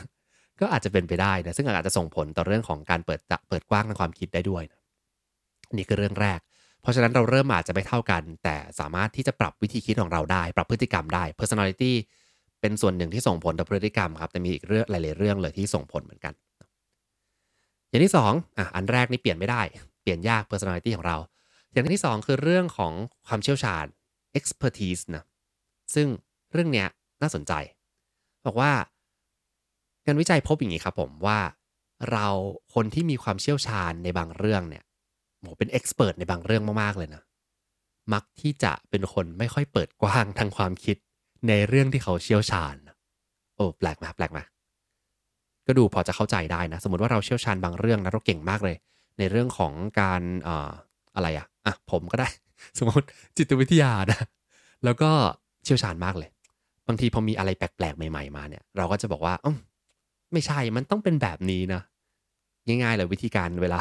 [0.59, 4.79] ก็อาจจะเป็นไปได้นะซึ่งอาจจะส่งผลต่อเรื่องของการเปิดเปิดกว้างในความคิดได้ด้วยนะ
[5.77, 6.39] นี่คือเรื่องแรก
[6.85, 11.93] เพราะฉะนั้นเราเริ่มอาจจะไม่เท่ากัน แต่สามารถที่จะปรับวิธีคิดของเราได้ ปรับพฤติกรรมได้ personality
[12.61, 16.33] เป็นส่วนหนึ่งที่ส่งผลต่อพฤติกรรมครับแต่มีอีกเรื่องหลายๆเรื่องเลยที่ส่งผลเหมือนกัน
[17.89, 19.61] อย่างที่2อะอันแรกนี่เปลี่ยนไม่ได้
[20.01, 21.17] เปลี่ยนยาก personality ของเรา
[21.71, 22.93] อย่างที่ 2 คือเรื่องของ
[23.27, 23.85] ความเชี่ยวชาญ
[24.37, 25.23] expertise นะ
[25.95, 26.07] ซึ่ง
[26.51, 26.87] เรื่องเนี้ย
[27.21, 27.53] น่าสนใจ
[28.45, 28.71] บอกว่า
[30.05, 31.39] งานวิจัยพบอย่างนี้ครับผมว่า
[32.11, 32.27] เรา
[32.73, 34.83] คนที่มีความเชี่ยวชาญในบางเรื่องเนี่ย
[35.45, 37.21] โหเป็นเอ็กซ์เพรสในบางเรื่องมากๆเลยนะ
[38.13, 40.97] มักที่จะเป็นคนไม่ค่อยเปิดกว้างทางความคิด
[41.47, 42.75] ในเรื่องที่เขาเชี่ยวชาญ
[43.55, 44.43] โอ้แปลกมาแปลกมา
[45.67, 48.75] ก็ดูพอจะเข้าใจได้นะ สมมติว่าเราเชี่ยวชาญบางเรื่องนะเราเก่งมากเลย
[49.19, 50.69] ในเรื่องของการอ่า
[51.15, 52.27] อะไรอะอะผมก็ได้
[52.77, 53.05] สมมติ
[53.37, 54.19] จิตวิทยานะ
[54.83, 55.09] แล้วก็
[55.63, 56.29] เชี่ยวชาญมากเลย
[56.87, 59.55] บางทีพอมีอะไรแปลกๆใหม่ ๆ มาเนี่ย เราก็จะบอกว่าอ๋อ
[60.33, 61.81] ไม่ใช่มันต้องเป็นแบบนี้นะ
[62.67, 63.79] ง่ายๆเลยวิธีการเวลา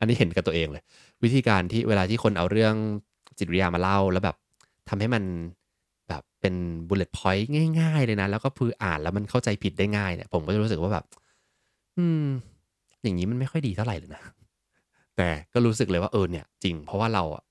[0.00, 0.82] อันนี้เห็นกับตัวเองเลย
[1.24, 2.74] วิธีการที่เวลาที่คนเอาเรื่อง
[3.38, 4.36] จิตวิทยามาเล่าแล้วแบบ
[4.88, 5.24] ทำให้มัน
[6.08, 6.54] แบบเป็น
[6.88, 7.48] บุลเลต์พอยต์
[7.80, 11.04] ง่ายๆเลยนะ แล้วก็พืออ่านแล้วมันเข้าใจผิดได้ง่ายเนี่ยผมก็จะรู้สึกว่าแบบ
[11.98, 12.24] อืม
[13.02, 14.22] อย่างนี้มันไม่ค่อยดีเท่าไหร่เลยนะ
[15.16, 17.42] แต่ก็รู้สึกเลยว่าเออเนี่ย จริง เพราะว่าเราอะ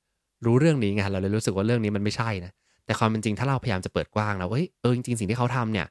[0.46, 2.52] รู้เรื่องนี้ไงเราเลยรู้สึกว่าเรื่องนี้มันไม่ใช่นะ
[2.86, 5.88] แต่ความเป็นจริงถ้าเราพยายามจะเปิดกว้างแล้วเฮ้ยเออจริงๆสิ่งที่เขาทำเนี่ย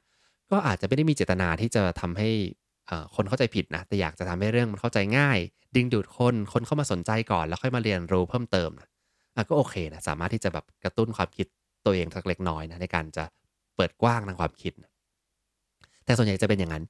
[0.51, 2.29] ก็อาจจะไม่ได้มีเจตนาที่จะทำให้
[3.15, 5.39] คนเข้าใจผิดนะ แต่อยากจะทำให้เรื่องมันเข้าใจง่าย
[5.75, 8.87] ดึงดูดคน คนเข้ามาสนใจก่อน แล้วค่อยมาเรียนรู้เพิ่มเติมนะ
[9.49, 11.47] ก็โอเคนะสามารถที่จะแบบกระตุ้นความคิด
[11.85, 13.23] ตัวเองสักเล็กน้อยนะในการจะ
[13.75, 14.91] เปิดกว้างทางความคิดนะ
[16.05, 16.83] แต่ส่วนใหญ่จะเป็นอย่างนั้น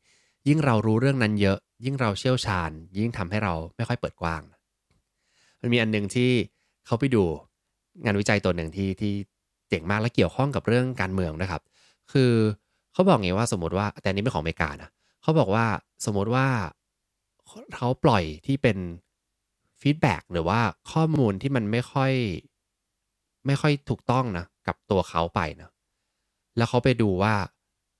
[0.47, 4.59] ยิ่งเรารู้เรื่องนั้นเยอะ ยิ่งเราเชี่ยวชาญ ยิ่งทำให้เราไม่ค่อยเปิดกว้างนะ
[5.61, 6.31] มันมีอันหนึ่งที่
[6.85, 7.23] เขาไปดู
[8.03, 9.13] งานวิจัยตัวหนึ่งที่ที่
[9.69, 11.61] เจ๋งมากและเกี่ยวข้องกับเรื่องการเมืองนะครับ
[12.11, 12.31] คือ
[12.93, 14.89] เขาบอกไงว่าสมมติว่าแต่นี้เป็นของอเมริกานะ
[15.21, 15.65] เขาบอกว่า
[16.05, 16.47] สมมติว่า
[17.75, 18.77] เขาปล่อยที่เป็น
[19.81, 20.59] ฟีดแบ็กหรือว่า
[20.91, 22.13] ข้อมูลที่มันไม่ค่อย
[23.45, 25.69] ไม่ค่อยถูกต้องนะ กับตัวเขาไปนะ
[26.57, 27.33] แล้วเขาไปดูว่า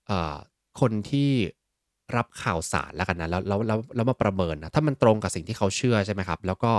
[0.08, 0.36] เอ่อ
[0.80, 1.30] คนที่
[2.16, 6.72] รับข่าวสารแล้วกันนะแล้วแล้วแล้วแล้วมาประเมินนะถ้ามันตรงกับสิ่งที่เขาเชื่อใช่ไหมครับ แล้วก็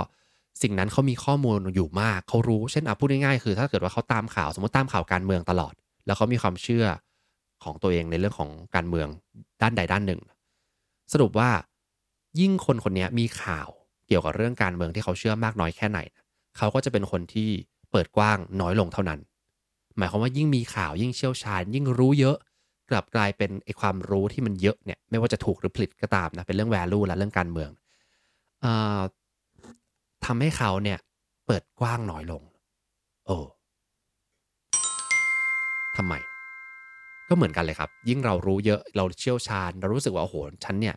[0.61, 5.73] สิ่งนั้นเขามีข้อมูลอยู่มากเขารู้เช่นอะพูดง่ายๆคือ ถ้าเกิดว่าเขาตามข่าวสมมติตามข่าวการเมืองตลอด
[6.05, 6.85] แล้วเขามีความเชื่อ
[7.63, 9.07] ของตัวเองในเรื่องของการเมือง
[9.61, 10.21] ด้านใดด้านหนึ่ง
[11.13, 11.49] สรุปว่า
[12.39, 13.67] ยิ่งคนคนนี้มีข่าว
[14.07, 15.99] เกี่ยวกับเรื่องการเมืองที่เขาเชื่อมากน้อยแค่ไหน
[16.57, 17.49] เขาก็จะเป็นคนที่
[17.91, 19.19] เปิดกว้างน้อยลงเท่านั้น
[19.97, 22.37] หมายความว่ายิ่งมีข่าวยิ่งเชี่ยวชาญ ยิ่งรู้เยอะ
[22.89, 27.69] กลับกลายเป็นไอความรู้ที่มันเยอะเนี่ยไม่ว่าจะถูกหรือผิดก็ตามนะเป็นเรื่อง value และเรื่องการเมือง
[28.65, 28.67] อ
[30.25, 30.99] ทำให้เขาเนี่ย
[31.45, 32.41] เปิดกว้างน้อยลง
[33.25, 33.37] โอ้
[35.97, 36.13] ทำไม
[37.31, 40.95] ก็เหมือนกันเลยครับ ยิ่งเรารู้เยอะเราเชี่ยวชาญ เรารู้สึกว่าโอ้โหฉันเนี่ย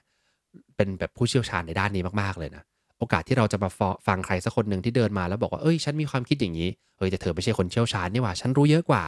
[0.76, 2.62] เป็นแบบผู้เชี่ยวชาญในด้านนี้มากๆเลยนะ
[2.98, 3.70] โอกาสที่เราจะมา
[4.06, 6.68] ฟังใครสักคนหนึ่งที่เดินมาแล้วบอกว่าเอ้ยฉันมีความคิดอย่างนี้
[6.98, 9.04] เฮ้ยแต่เธอไม่ใช่คนเชี่ยวชาญนี่หว่าฉันรู้เยอะกว่า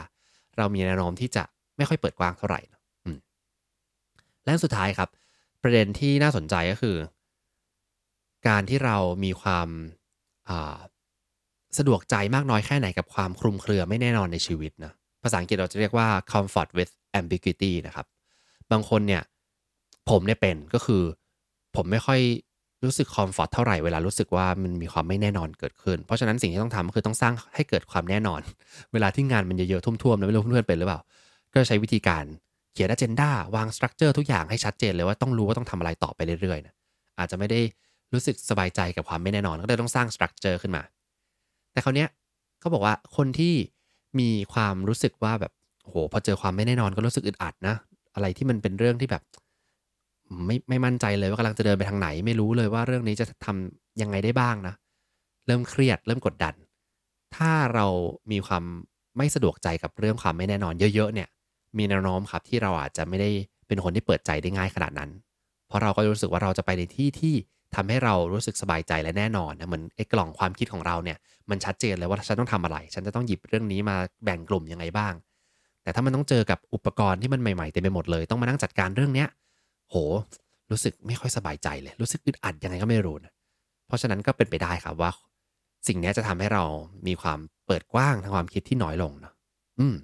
[0.57, 1.43] เรามีแนวโน้มที่จะ
[1.77, 2.79] ไม่ค่อยเปิดกว้างเท่าไหร่นะ
[4.43, 5.09] และสุดท้ายครับ
[5.63, 6.97] ประเด็นที่น่าสนใจก็คือ
[8.47, 9.69] การที่เรามีความ
[11.77, 14.91] สะดวกใจมากน้อยแค่ไหนกับความคลุมเครือไม่แน่นอนในชีวิตนะ
[15.23, 18.05] ภาษาอังกฤษเราจะเรียกว่า comfort with ambiguity นะครับ
[18.71, 19.21] บางคนเนี่ย
[20.09, 21.03] ผมเนี่ยเป็นก็คือ
[21.75, 22.19] ผมไม่ค่อย
[22.83, 28.41] รู้สึก comfort เท่าไหร่เวลารู้สึกว่ามันมีความไม่แน่นอนเกิดขึ้น เพราะฉะนั้นสิ่งที่ต้องทำคือต้องสร้างให้เกิดความแน่นอน
[28.93, 30.99] เวลาที่งานมันเยอะๆทุ่มๆนะไม่รู้เพื่อนๆเป็นหรือเปล่า
[31.51, 32.25] ก็ใช้วิธีการ
[32.73, 36.73] เขียน agenda วาง structure ทุกอย่างให้ชัดเจนเลยว่าต้องรู้ว่าต้องทำอะไรต่อไปเรื่อยๆนะ
[37.19, 37.59] อาจจะไม่ได้
[38.13, 40.83] รู้สึกสบายใจกับความไม่แน่นอน ก็เลยต้องสร้างสตรัคเจอร์ขึ้นมา
[41.71, 42.09] แต่คราวนี้ย
[42.59, 43.53] เขาบอกว่าคนที่
[44.19, 45.51] มีความรู้สึกว่าแบบ
[45.89, 47.75] โหพอเจอความไม่แน่นอนก็รู้สึกอึดอัดนะ
[48.15, 49.23] อะไรที่มันเป็นเรื่องที่แบบ
[50.45, 54.73] ไม่ไม่มั่นใจเลยว่ากำลังจะเดินไปทางไหน ไม่รู้เลยว่าเรื่องนี้จะทำยังไงได้บ้างนะ
[55.47, 56.55] เริ่มเครียด เริ่มกดดัน
[57.35, 57.85] ถ้าเรา
[58.31, 58.63] มีความ
[59.17, 61.27] ไม่สะดวกใจกับเรื่องความไม่แน่นอนเยอะๆเนี่ย
[61.77, 63.29] มีแนวโน้มครับที่เราอาจจะไม่ได้
[63.67, 65.11] เป็นคนที่เปิดใจได้ง่ายขนาดนั้น
[65.67, 67.35] เพราะเราก็รู้สึกว่าเราจะไปในที่ที่
[67.75, 71.17] ทำให้เรารู้สึกสบายใจและแน่นอนนะเหมือนไอ้กล่องความคิดของเราเนี่ย
[71.49, 75.13] มันชัดเจนเลยว่าฉันต้องทำอะไร ฉันจะต้องหยิบเรื่องนี้มาแบ่งกลุ่มยังไงบ้าง
[75.87, 79.27] แต่ถ้ามันต้องเจอกับอุปกรณ์ที่มันใหม่ๆเต็มไปหมดเลย ต้องมานั่งจัดการเรื่องเนี้ย
[79.89, 79.95] โห
[80.71, 83.31] รู้สึกไม่ค่อยสบายใจเลย รู้สึกอึดอัดยังไงก็ไม่รู้นะ
[83.87, 85.11] เพราะฉะนั้นก็เป็นไปได้ครับว่า
[85.87, 86.63] สิ่งนี้จะทำให้เรา
[87.07, 89.33] มีความเปิดกว้างทางความคิดที่น้อยลงเนาะ
[89.79, 89.95] อืม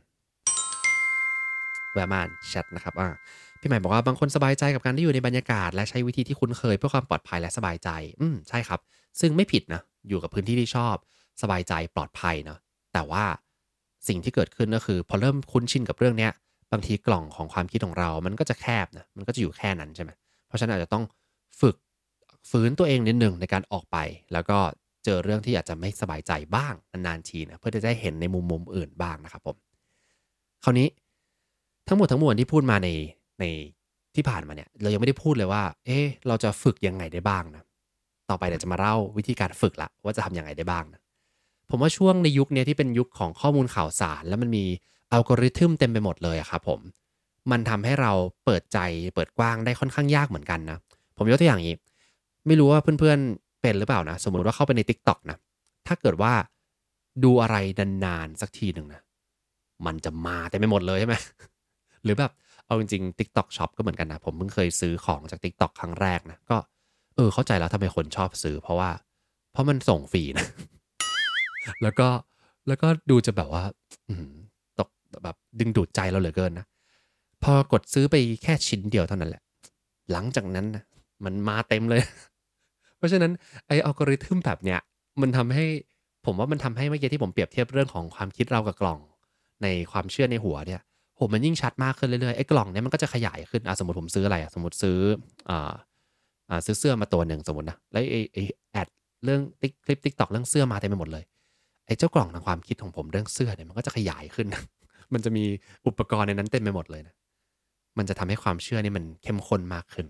[1.94, 3.10] แวะมาแชทนะครับอ่า
[3.60, 7.90] พี่ใหม่บอกว่าบางคนสบายใจกับการที่อยู่ในบรรยากาศ และใช้วิธีที่คุ้นเคยเพื่อความปลอดภัยและสบายใจ
[8.22, 8.80] อืมใช่ครับ
[9.20, 10.96] ซึ่งไม่ผิดนะ อยู่กับพื้นที่ที่ชอบ
[11.42, 12.60] สบายใจปลอดภัยเนาะ
[12.94, 13.24] แต่ว่า
[14.08, 16.32] สิ่งที่เกิดขึ้นก็คือ พอเริ่มคุ้นชินกับเรื่องเนี้ย
[16.72, 20.12] บางทีกล่องของความคิดของเรา มันก็จะแคบนะมันก็จะอยู่แค่นั้นใช่ไหม
[20.48, 21.04] เพราะฉะนั้นอาจจะต้อง
[21.62, 21.76] ฝึก
[22.50, 23.98] ฟื้นตัวเองนิดหนึ่งในการออกไป
[24.34, 24.58] แล้วก็
[25.06, 29.58] เจอเรื่องที่อาจจะไม่สบายใจบ้างนานๆทีนะเพื่อจะได้เห็นในมุมมุมอื่นบ้างนะครับผม
[30.64, 30.88] คราวนี้
[31.88, 32.90] ทั้งหมดทั้งมวลที่พูดมาใน
[33.40, 33.46] ใน
[34.16, 37.64] ที่ผ่านมาเนี่ยเรายังไม่ได้พูดเลยว่า เอ๊เราจะฝึกยังไงได้บ้างนะ
[38.30, 41.02] ต่อไปเดี๋ยวจะมาเล่าวิธีการฝึกละว่าจะทำยังไงได้บ้างนะ
[41.70, 44.66] ผมว่าช่วงในยุคนี้ที่เป็นยุคของข้อมูลข่าวสาร แล้วมันมี
[45.12, 46.80] อัลกอริทึมเต็มไปหมดเลยครับผม
[47.52, 48.12] มันทำให้เรา
[48.46, 48.80] เปิดใจ
[49.16, 50.78] เปิดกว้างได้ค่อนข้างยากเหมือนกันนะ
[51.18, 51.76] ผมยกตัวอย่างนี้
[52.48, 55.38] ไม่รู้ว่าเพื่อนๆเป็นหรือเปล่านะ สมมุติว่าเข้าไปใน Tik t o อกนะ
[55.88, 56.34] ถ้าเกิดว่า
[57.24, 57.56] ดูอะไร
[58.06, 59.02] นานๆสักทีหนึ่งนะ
[59.86, 61.16] มันจะมาแต่ไม่หมดเลยใช่ไหม
[62.04, 62.32] หรือแบบ
[62.66, 66.58] เอาจริงๆ Tik t o อกช็อปก็เหมือนกันนะ ผมเพิ่งเคยซื้อของจาก Tik t o อกครั้งแรกนะ ก็
[67.16, 68.90] เออเข้าใจแล้วทำไมคนชอบซื้อ เพราะว่า
[69.52, 70.48] เพราะมันส่งฟรีนะ
[71.84, 72.08] แล้วก็
[72.68, 73.64] แล้วก็ดูจะแบบว่า
[74.80, 74.90] ตก
[75.24, 76.66] แบบดึงดูดใจเราเหลือเกินนะ
[77.44, 79.42] พอกดซื้อไปแค่ชิ้นเดียวเท่านั้นแหละ
[80.12, 80.84] หลังจากนั้นนะ
[81.26, 82.02] มันมาเต็มเลย
[82.98, 83.32] เพราะฉะนั้น
[83.68, 84.80] ไอ้อัลกอริทึมแบบเนี้ย
[85.22, 85.66] มันทำให้
[86.26, 89.00] ผมว่ามันทำให้เมื่อกี้ที่ผมเปรียบเทียบเรื่องของความคิดเรากับกล่อง
[89.64, 90.82] ในความเชื่อในหัวเนี่ย
[91.20, 94.98] ผมมันยิ่งชัดมากขึ้นเรื่อยๆไอ้กล่องเนี้ยมันก็จะขยายขึ้นอะสมมติผมซื้ออะไรอะสมมติซื้อ
[95.50, 95.72] อ่า
[96.50, 98.88] อ่าซื้อเสื้อมาตัวหนึ่งสมมตินะแล้วไอ้ไอ้ ad
[99.24, 101.24] เรื่องติ๊กคลิป TikTok เรื่องเสื้อมาเต็มไปหมดเลย
[101.86, 104.48] ไอ้เจ้ากล่องทางความคิดของผมเรื่องเสื้อเนี่ยมันก็จะขยายขึ้น
[105.14, 105.44] มันจะมี
[105.88, 107.16] อุปกรณ์ในนั้นเต็มไปหมดเลยนะ
[107.98, 110.08] มันจะทำให้ความเชื่อนี่มันเข้มข้นมากขึ้น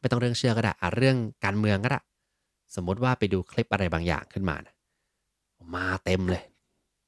[0.00, 2.00] ไม่ต้องเรื่องเชื่อก็ได้อะเรื่องการเมืองก็ได้
[2.76, 4.74] สมมติว่าไปดูคลิปอะไรบางอย่างขึ้นมานะ
[5.74, 6.42] มาเต็มเลย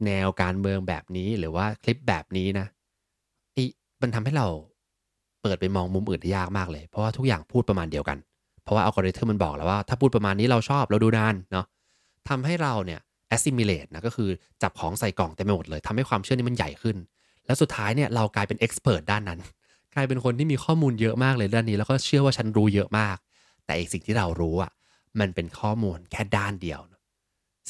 [0.06, 2.66] แนวการเมืองแบบนี้หรือว่าคลิปแบบนี้นะ
[3.52, 3.64] ไอ้
[4.02, 4.46] มันทำให้เรา
[5.42, 8.18] เปิดไปมองมุมอื่นได้ยากมากเลย เพราะว่าทุกอย่างพูดประมาณเดียวกัน
[8.64, 11.66] เพราะว่าอัลกอริทึมมันบอกแล้วว่าถ้าพูดประมาณนี้เราชอบเราดูนานเนาะ
[12.28, 13.00] ทำให้เราเนี่ย
[13.34, 14.28] assimilate นะก็คือ
[14.62, 16.96] จับของใส่กล่องเต็มไปหมดเลยทำให้ความเชื่อนี้มันใหญ่ขึ้น
[17.46, 19.40] แล้วสุดท้ายเนี่ยเรากลายเป็น expert ด้านนั้น
[19.94, 23.16] กลายเป็นคนที่มีข้อมูลเยอะมากเลยด้านนี้ แล้วก็เชื่อว่าฉันรู้เยอะมาก
[23.64, 24.70] แต่อีกสิ่งที่เรารู้อะ
[25.20, 26.80] มันเป็นข้อมูลแค่ด้านเดียว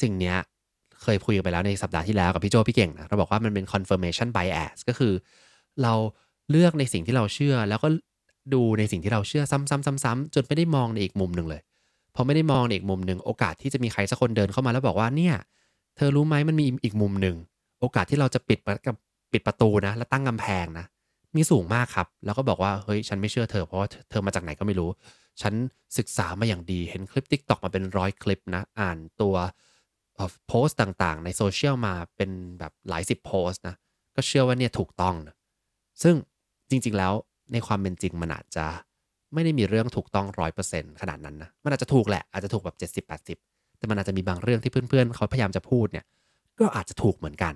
[0.01, 0.37] สิ่งเนี้ย
[1.01, 5.13] เคยคุยไปแล้วในสัปดาห์ที่แล้วกับพี่โจพี่เก่งนะเราบอกว่ามันเป็น confirmation bias ก็คือ
[5.83, 5.93] เรา
[6.49, 7.89] เลือกในสิ่งที่เราเชื่อแล้วก็
[8.53, 11.61] ดูในสิ่งที่เราเชื่อซ้ำๆๆๆจนไม่ได้มองในอีกมุมหนึ่งเลย
[12.15, 15.35] พอไม่ได้มองในอีกมุมหนึ่งโอกาสที่จะมีใครสักคนเดินเข้ามาแล้วบอกว่าเนี่ย
[15.95, 17.35] เธอรู้ไหมมันมีอีกมุมหนึ่ง
[17.79, 18.95] โอกาสที่เราจะปิดกับ
[19.31, 20.85] ปิดประตูนะ แล้วตั้งกำแพงนะ
[21.35, 24.89] มีสูงมากครับ แล้วก็บอกว่าเฮ้ยฉันไม่เชื่อเธอเพราะว่าเธอมาจากไหนก็ไม่รู้
[25.41, 25.53] ฉัน
[25.97, 29.35] ศึกษามาอย่างดีเห็นคลิปทิกตอกมาเป็นร้อยคลิปนะ อ่านตัว
[30.47, 33.75] โพสต์ต่างๆ ในโซเชียลมาเป็นแบบหลายสิบโพสต์นะ
[34.15, 35.35] ก็เชื่อว่าเนี่ยถูกต้องนะ
[36.03, 36.15] ซึ่ง
[36.69, 37.13] จริงๆแล้ว
[37.53, 38.65] ในความเป็นจริงมันอาจจะ
[39.35, 43.37] ไม่ได้มีเรื่องถูกต้องร้อยเปอร์เซ็นขนาดนั้นนะมันอาจจะถูกแหละอาจจะถูกแบบเจ็ดสิบแปดสิบ
[43.77, 46.05] แต่มันอาจจะมีบางเรื่องที่เพื่อนๆเขาพยายามจะพูดเนี่ย
[46.59, 47.53] ก็อาจจะถูกเหมือนกัน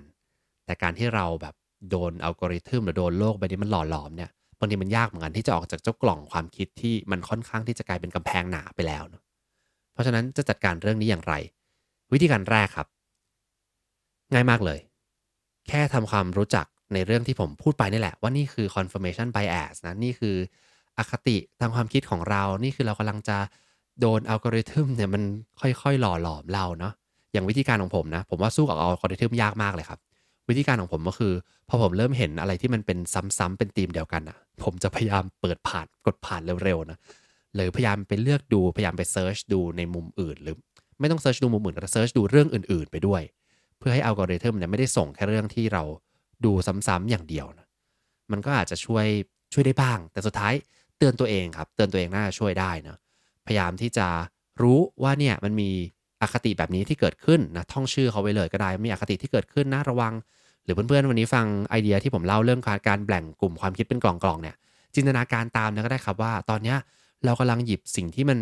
[0.66, 1.54] แต่การที่เราแบบ
[1.90, 9.22] โดนอัลกอริทึมหรือโดนโลกใบนี้มันหล่อหลอมเนี่ยบางทีมันยากเหมือนกันที่จะออกจากเจ้ากล่องความคิดที่มันค่อนข้างที่จะกลายเป็นกำแพงหนาไปแล้วเนาะ
[9.92, 11.34] เพราะฉะนั้นจะจัดการเรื่องนี้อย่างไร
[12.12, 12.86] วิธีการแรกครับ
[14.32, 14.78] ง่ายมากเลย
[15.68, 20.36] แค่ทำความรู้จักในเรื่องที่ผมพูดไปนี่แหละ ว่านี่คือ confirmation bias นะนี่คือ
[21.00, 23.38] อคติทางความคิดของเรา นี่คือเรากำลังจะ
[24.00, 25.22] โดนอัลกอริทึมเนี่ยมัน
[25.60, 26.92] ค่อยๆ หล่อหลอมเราเนาะ
[27.32, 30.00] อย่างวิธีการของผมนะ ผมว่าสู้กับอัลกอริทึมยากมากเลยครับ
[30.48, 31.32] วิธีการของผมก็คือ
[31.68, 32.98] พอผมเริ่มเห็นอะไรที่มันเป็น
[33.38, 36.98] ซ้ำๆเป็นธีมเดียวกันอะผมจะพยายามเปิดผ่านกดผ่านเร็วๆนะ
[37.54, 40.56] หรือพยายามไปเลือกดูพยายามไป search ดูในมุมอื่น หรือ
[41.00, 43.22] ไม่ต้อง search ดูมุมอื่นก็ search ดูเรื่องอื่นๆ ไปด้วย
[43.78, 45.82] เพื่อให้อัลกอริทึมเนี่ยไม่ได้ส่งแค่เรื่องที่เรา
[46.44, 47.66] ดูซ้ำๆอย่างเดียวนะ
[48.32, 49.06] มันก็อาจจะช่วย
[49.52, 50.54] ช่วยได้บ้าง แต่สุดท้าย
[51.00, 52.96] เตือนตัวเองครับ เตือนตัวเองน่าจะช่วยได้นะ
[53.46, 54.06] พยายามที่จะ
[54.62, 55.70] รู้ว่าเนี่ยมันมี
[56.22, 60.14] อคติแบบนี้ที่เกิดขึ้นนะท่องชื่อเขาไว้เลยก็ได้มีอคติที่เกิดขึ้นนะระวัง
[60.64, 64.56] หรือเพื่อนๆวันนี้ฟังไอเดียที่ผมเล่าเรื่องการแบ่งกลุ่มความคิดเป็นกล่องๆเนี่ย
[64.94, 66.76] จินตนาการตามนะก็ได้ครับว่า ตอนเนี้ย
[67.24, 68.38] เรากำลังหยิบสิ่งที่มัน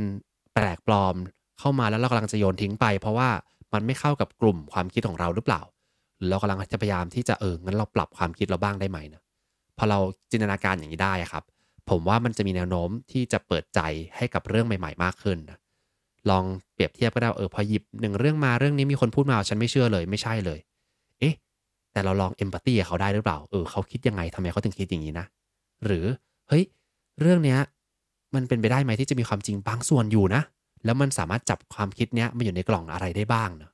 [0.55, 1.15] แปลกปลอม
[1.59, 3.29] เข้ามาแล้วเรากำลังจะโยนทิ้งไป เพราะว่า
[3.73, 5.63] มันไม่เข้ากับกลุ่มความคิดของเราหรือเปล่า
[6.17, 9.23] หรือเรากำลังจะพยายามที่จะเอองั้นเราปรับความคิดเราบ้างได้ไหมนะ
[9.79, 9.99] พอเรา
[10.31, 11.45] จินตนาการอย่างนี้ได้ครับ
[11.91, 13.81] ผมว่ามันจะมีแนวโน้มที่จะเปิดใจ
[14.17, 15.39] ให้กับเรื่องใหม่ ๆ มากขึ้น
[16.31, 20.59] ลองเปรียบเทียบก็ได้เออพอหยิบหนึ่งเรื่องมาเรื่องนี้มีคนพูดมาฉันไม่เชื่อเลยไม่ใช่เลย
[21.21, 21.35] เอ๊ะ
[21.93, 25.27] แต่เราลองเอมพัตตีกับเขาได้หรือเปล่าเออเขาคิดยังไงทำไมเขาถึงคิดอย่างนี้นะ
[25.85, 26.05] หรือ
[26.49, 26.65] เฮ้ย
[27.21, 27.59] เรื่องเนี้ย
[28.35, 30.43] มันเป็นไปได้ไหมที่จะมีความจริงบางส่วนอยู่นะ
[30.85, 33.71] แล้วมันสามารถจับความคิดเนี้ยมาอยู่ในกล่องอะไรได้บ้างเนะ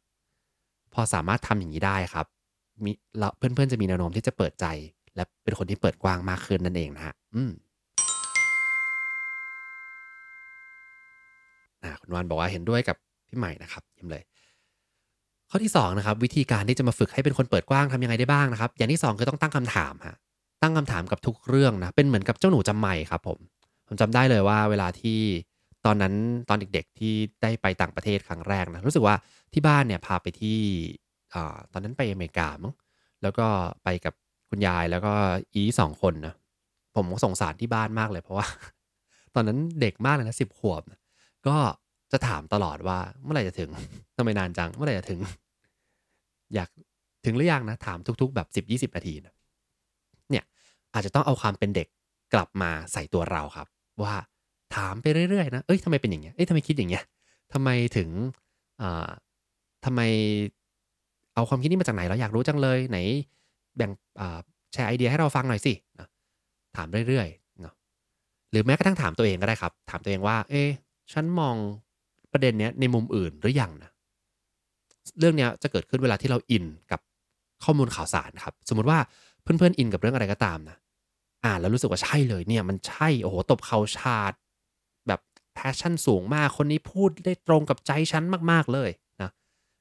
[0.94, 2.26] พอสามารถทำอย่างนี้ได้ครับ
[2.84, 4.66] มีเราเพื่อนๆจะมีแนวโน้มที่จะเปิดใจ
[5.16, 7.50] และเป็นคนที่เปิดกว้างมากขึ้นนั่นเองนะฮะอืม
[12.00, 12.96] คุณวันบอกว่าเห็นด้วยกับ
[13.28, 14.22] พี่ใหม่นะครับเยี่ยมเลย
[15.50, 20.16] ข้อที่2นะครับวิธีการที่จะมาฝึกให้เป็นคนเปิดกว้างทำยังไงได้บ้างนะครับ อย่างที่ 2 คือต้องตั้งคำถามฮะ
[20.62, 23.38] ตั้งคำถามกับทุกเรื่องนะเป็นเหมือนกับเจ้าหนูจำใหม่ครับผม
[23.86, 25.18] ผมจำได้เลยว่าเวลาที่
[25.86, 26.14] ตอนนั้น
[26.48, 29.16] ตอนเด็กๆที่ได้ไปต่างประเทศครั้งแรกนะรู้สึกว่า
[29.52, 30.58] ที่บ้านเนี่ยพาไปที่
[31.34, 31.36] อ
[31.72, 32.74] ตอนนั้นไปอเมริกามั้ง
[33.22, 33.46] แล้วก็
[33.84, 34.14] ไปกับ
[34.48, 35.12] คุณยายแล้วก็
[35.54, 36.34] อีสองคนนะ
[36.96, 38.46] ผมสงสารที่บ้านมากเลยเพราะว่า
[39.34, 40.82] ตอนนั้นเด็กมากเลยนะสิบขวบ
[41.48, 41.56] ก็
[42.12, 43.70] จะถามตลอดว่าเมื่อไหร่จะถึง
[44.16, 45.20] ทำไมนานจัง เมื่อไหร่จะถึง
[46.54, 46.68] อยาก
[47.24, 49.34] ถึงหรือยังนะ ถามทุก ๆ แบบสิบยี่สิบนาทีนะ
[50.30, 50.44] เนี่ย
[50.94, 51.88] อาจจะต้องเอาความเป็นเด็ก
[52.34, 53.66] กลับมาใส่ตัวเราครับ
[54.02, 54.14] ว่า
[54.76, 57.04] ถามไปเรื่อยๆนะเอ้ยทำไมเป็นอย่างเงี้ยเอ้ยทำไมคิดอย่างเงี้ย
[57.52, 58.08] ทำไมถึง
[58.80, 59.08] อ่า
[59.84, 60.00] ทำไม
[61.34, 62.98] เอาความคิดนี้มาจากไหนเราอยากรู้จังเลยไหน
[63.76, 63.90] แบ่ง
[64.72, 66.08] แชร์ไอเดียให้เราฟังหน่อยสินะ
[66.76, 67.74] ถามเรื่อยๆเนาะ
[68.50, 70.62] หรือแม้กระทั่งถามตัวเองก็ได้ครับ ถามตัวเองว่า เอ๊
[71.12, 71.56] ฉันมอง
[72.32, 73.90] ประเด็นเนี้ยในมุมอื่นหรือยังนะ
[75.18, 77.00] เรื่องเนี้ยจะเกิดขึ้นเวลาที่เราอินกับ
[77.64, 78.98] ข้อมูลข่าวสารครับ สมมติว่า
[79.42, 80.76] เพื่อนๆอินกับเรื่องอะไรก็ตามนะ
[81.44, 84.32] อ่านแล้วรู้สึกว่าใช่เลยเนี่ยมันใช่โอ้โหตบเขาชาด
[85.08, 85.20] แบบ
[85.54, 88.90] แพชชั่นสูงมากคนนี้พูดได้ตรงกับใจฉันมากๆเลย
[89.22, 89.30] นะ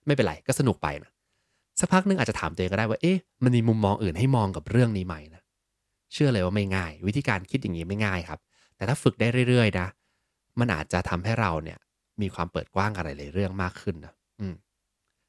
[0.06, 1.12] ไม่เป็นไรก็สนุกไปนะ
[1.80, 5.42] สักพักนึงอาจจะถามตัวเองก็ได้ว่าเอ๊ะมันมีมุมมองอื่นให้มองกับเรื่องนี้ไหมนะ
[6.14, 8.40] เชื่อเลยว่าไม่ง่าย วิธีการคิดอย่างนี้ไม่ง่ายครับ
[8.76, 9.88] แต่ถ้าฝึกได้เรื่อยๆนะ
[10.60, 11.78] มันอาจจะทำให้เราเนี่ย
[12.22, 14.54] มีความเปิดกว้างอะไรหลายเรื่องมากขึ้นนะอืม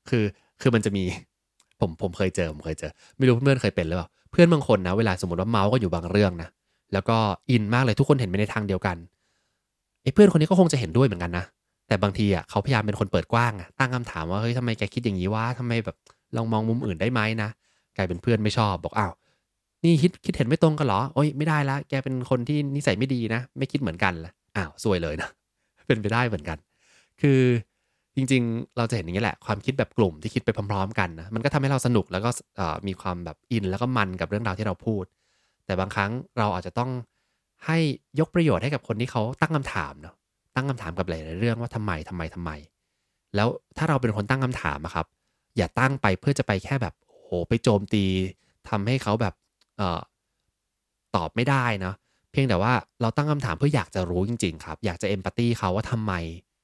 [0.08, 0.24] คือ
[0.60, 1.04] คือมันจะมี
[1.80, 6.48] ผมผมเคยเจอผมเคยเจอ ไม่รู้เพื่อนเคยเป็นหรือเปล่าเพื่อนบางคนนะเวลาสมมติว่าเมาส์ก็อยู่บางเรื่องนะ
[6.92, 7.16] แล้วก็
[7.50, 8.96] อินมากเลยทุกคนเห็นไปในทางเดียวกัน
[10.02, 11.44] ไอ้เพื่อนคนนี้ก็คงจะเห็นด้วยเหมือนกันนะ
[11.88, 15.96] แต่บางทีอะเขาพยายามเป็นคนเปิดกว้างอะตั้งคำถามว่าเฮ้ยทำไมแกคิดอย่างนี้วะทำไมแบบ
[16.37, 17.48] ลองมองมุมอื่นได้ไหมนะ
[17.96, 19.12] กลายเป็นเพื่อนไม่ชอบบอกอ้าว
[19.84, 25.30] นี่คิดคิดเห็นไม่ตรงกันเหรอโอ้ยไม่ได้ละแกเป็นคนที่นิสัยไม่ดีนะ ไม่คิดเหมือนกันละ อ้าวซวยเลยนะ
[25.86, 26.58] เป็นไปได้เหมือนกัน
[27.20, 27.40] คือ
[28.16, 32.30] จริง ๆ เราจะเห็นอย่างนี้แหละ ความคิดแบบกลุ่มที่คิดไปพร้อม ๆ กันนะมันก็ทำให้เราสนุกแล้วก็
[32.86, 35.04] มีความแบบอินแล้วก็มันกับเรื่องราวที่เราพูด
[35.66, 36.90] แต่บางครั้งเราอาจจะต้อง
[37.66, 37.78] ให้
[38.20, 40.14] ยกประโยชน์ให้กับคนที่เขาตั้งคำถามเนาะ
[40.54, 42.50] ตั้งคำถามกับหลายๆเรื่องว่าทำไมทำไมทำไม
[43.34, 45.06] แล้วถ้าเราเป็นคนตั้งคำถามอะครับ
[45.56, 48.04] อย่าตั้งไปเพื่อจะไปแค่แบบโหไปโจมตี
[48.68, 49.34] ทำให้เขาแบบ
[49.76, 50.00] เอ่อ
[51.16, 51.94] ตอบไม่ได้เนาะ
[52.34, 56.12] เพียงแต่ว่าเราตั้งคำถามเพื่ออยากจะรู้จริง ๆ ครับ อยากจะเอมพัตตีเขาว่าทำไม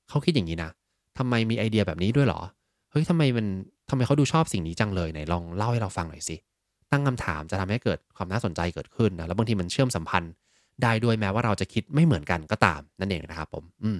[0.09, 0.71] เขาคิดอย่างนี้นะ
[1.19, 2.41] ทำไมมีไอเดียแบบนี้ด้วยหรอ
[2.91, 3.47] เฮ้ยทำไมมัน
[3.91, 6.37] ทำไมเขาดูชอบสิ่งนี้จังเลยไหนลองเล่าให้เราฟังหน่อยสิ
[6.91, 10.33] ตั้งคำถามจะทำให้เกิดความน่าสนใจเกิดขึ้นนะแล้วบางทีมันเชื่อมสัมพันธ์
[10.83, 13.99] ได้ด้วยแม้ว่าเราจะคิดไม่เหมือนกันก็ตามนั่นเองนะครับผมอืม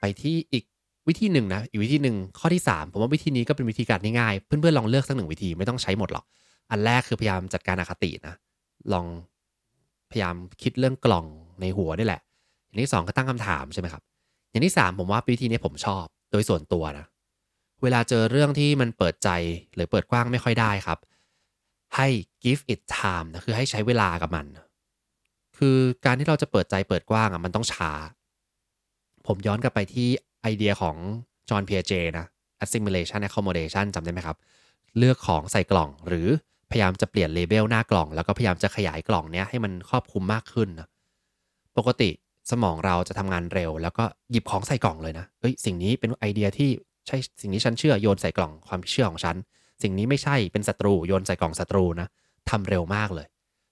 [0.00, 0.64] ไปที่อีก
[1.08, 6.24] วิธีหนึ่งนะอีกวิธีหนึ่งข้อที่ 3 ผมว่าวิธีนี้ก็เป็นวิธีการง่ายๆเพื่อนๆลองเลือกสักหนึ่งวิธีไม่ต้องใช้หมดหรอก
[6.70, 8.34] อันแรกคือพยายามจัดการอคตินะ
[8.92, 9.06] ลอง
[10.10, 11.26] พยายามคิดเรื่องกล่อง
[11.60, 12.20] ในหัวนี่แหละ
[12.66, 14.02] อย่างที่สองก็ตั้งคำถามใช่ไหมครับ
[14.50, 17.06] อย่างที่สามผมว่าวิธีนี้ผมชอบโดยส่วนตัวนะ
[17.82, 19.30] เวลาเจอเรื่องที่มันเปิดใจ
[19.74, 20.98] หรือเปิดกว้างไม่ค่อยได้ครับ
[21.96, 22.08] ให้
[22.44, 24.46] give it time นะคือให้ใช้เวลากับมัน
[25.58, 27.90] คือการที่เราจะเปิดใจเปิดกว้างอะมันต้องช้า
[29.26, 30.08] ผมย้อนกลับไปที่
[30.42, 30.96] ไอเดียของ
[31.48, 32.26] จอห์นเพียเจนะ
[32.64, 34.36] assimilation accommodation จำได้ไหมครับ
[34.98, 36.28] เลือกของใส่กล่องหรือ
[36.70, 40.88] พยายามจะเปลี่ยน label หน้ากล่อง แล้วก็พยายามจะขยายกล่องเนี้ยให้มันครอบคลุมมากขึ้นนะ
[41.78, 42.10] ปกติ
[42.50, 46.70] สมองเราจะทำงานเร็ว แล้วก็หยิบของใส่กล่องเลยนะเอ้ยสิ่งนี้เป็นไอเดียที่
[47.06, 49.36] ใช่สิ่งนี้ฉันเชื่อโยนใส่กล่องความเชื่อของฉัน
[49.82, 52.08] สิ่งนี้ไม่ใช่เป็นศัตรูโยนใส่กล่องศัตรูนะ
[52.50, 53.26] ทำเร็วมากเลย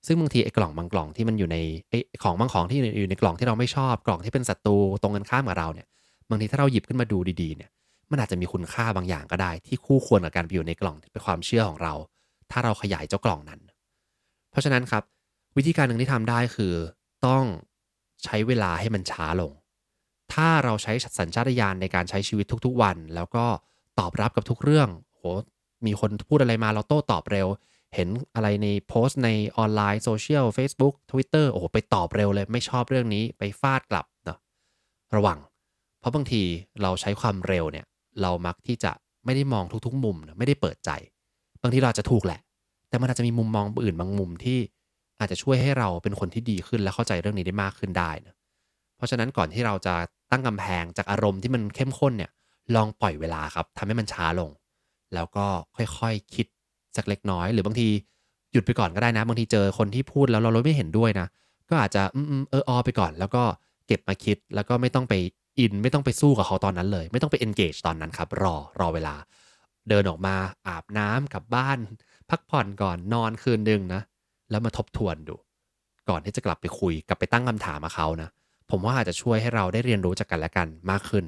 [0.06, 1.56] ซึ่งบางทีไอ้กล่องบางกล่องที่มันอยู่ใน
[1.90, 5.86] ไอ้ของบางของที่อยู่ในกล่องที่เราไม่ชอบกล่องที่เป็นศัตรูตรงกันข้ามกับเราเนี่ย
[6.30, 7.70] บางทีถ้าเราหยิบขึ้นมาดูดีๆเนี่ย
[8.10, 11.94] มันอาจจะมีคุณค่าบางอย่างก็ได้ ที่คู่ควรกับการอยู่ในกล่องเป็นความเชื่อของเรา
[12.54, 13.60] ถ้าเราขยายเจ้ากล่องนั้น
[14.50, 15.02] เพราะฉะนั้นครับ
[15.56, 16.74] วิธีการหนึ่งที่ทำได้คือ
[17.26, 17.44] ต้อง
[18.24, 19.52] ใช้เวลาให้มันช้าลง
[20.32, 23.44] ถ้าเราใช้สัญชาตญาณในการใช้ชีวิตทุกๆวัน แล้วก็
[23.98, 25.22] ตอบรับกับทุกเรื่องโห
[25.86, 27.46] มีคนพูดอะไรมาเราโต้ตอบเร็ว
[27.94, 34.38] เห็นอะไรในโพสต์ในออนไลน์โซเชียล Facebook Twitter โอ้โหไปตอบเร็วเลย ไม่ชอบเรื่องนี้ไปฟาดกลับเนาะ
[35.14, 35.38] ระวัง
[36.00, 36.42] เพราะบางที
[36.82, 37.86] เราใช้ความเร็วเนี่ย
[38.22, 38.92] เรามักที่จะ
[39.24, 40.90] ไม่ได้มองทุกๆ มุมนะไม่ได้เปิดใจ
[41.62, 42.40] บางทีเราจะถูกแหละ
[42.94, 44.58] แต่มันอาจจะมีมุมมองอื่นบางมุมที่
[45.20, 48.34] อาจจะช่วยให้เราเป็นคนที่ดีขึ้นและเข้าใจเรื่องนี้ได้มากขึ้นได้นะ
[48.96, 49.94] เพราะฉะนั้นก่อนที่เราจะ
[50.30, 52.30] ตั้งกำแพงจากอารมณ์ที่มันเข้มข้นเนี่ย
[52.74, 54.50] ลองปล่อยเวลาครับทำให้มันช้าลง
[55.14, 56.04] แล้วก็ค่อยๆค
[56.34, 56.46] คิด
[56.96, 57.88] สักเล็กน้อย หรือบางที
[58.52, 61.26] หยุดไปก่อนก็ได้นะ บางทีเจอคนที่พูดแล้วเราไม่เห็นด้วยนะ
[61.70, 63.42] ก็อาจจะอืมเอออไปก่อน แล้วก็
[63.86, 65.14] เก็บมาคิดแล้วก็ไม่ต้องไป
[65.58, 69.14] อิน ไม่ต้องไปสู้กับเขาตอนนั้นเลย ไม่ต้องไป engage ตอนนั้นครับ รอรอเวลา
[69.88, 71.78] เดินออกมาอาบน้ำกลับบ้าน
[72.30, 74.02] พักผ่อนก่อนนอนคืนหนึ่งนะ
[74.50, 75.34] แล้วมาทบทวนดู
[76.08, 78.28] ก่อนที่จะกลับไปคุยกลับไปตั้งคำถามกับเขานะ
[78.70, 81.24] ผมว่าอาจจะช่วยให้เราได้เรียนรู้จากกันและกันมากขึ้น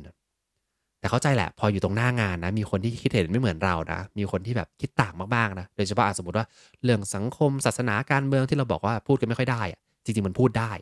[1.01, 6.47] แต่เข้าใจแหละ พออยู่ตรงหน้างานนะ มีคนที่คิดเห็นไม่เหมือนเรานะ มีคนที่แบบคิดต่างมากๆนะโดยเฉพาะสมมติว่า
[6.85, 10.73] เรื่องสังคมศาสนาการเมืองที่เราบอกว่าพูดกันไม่ค่อยได้อะจริงๆมันพูดได้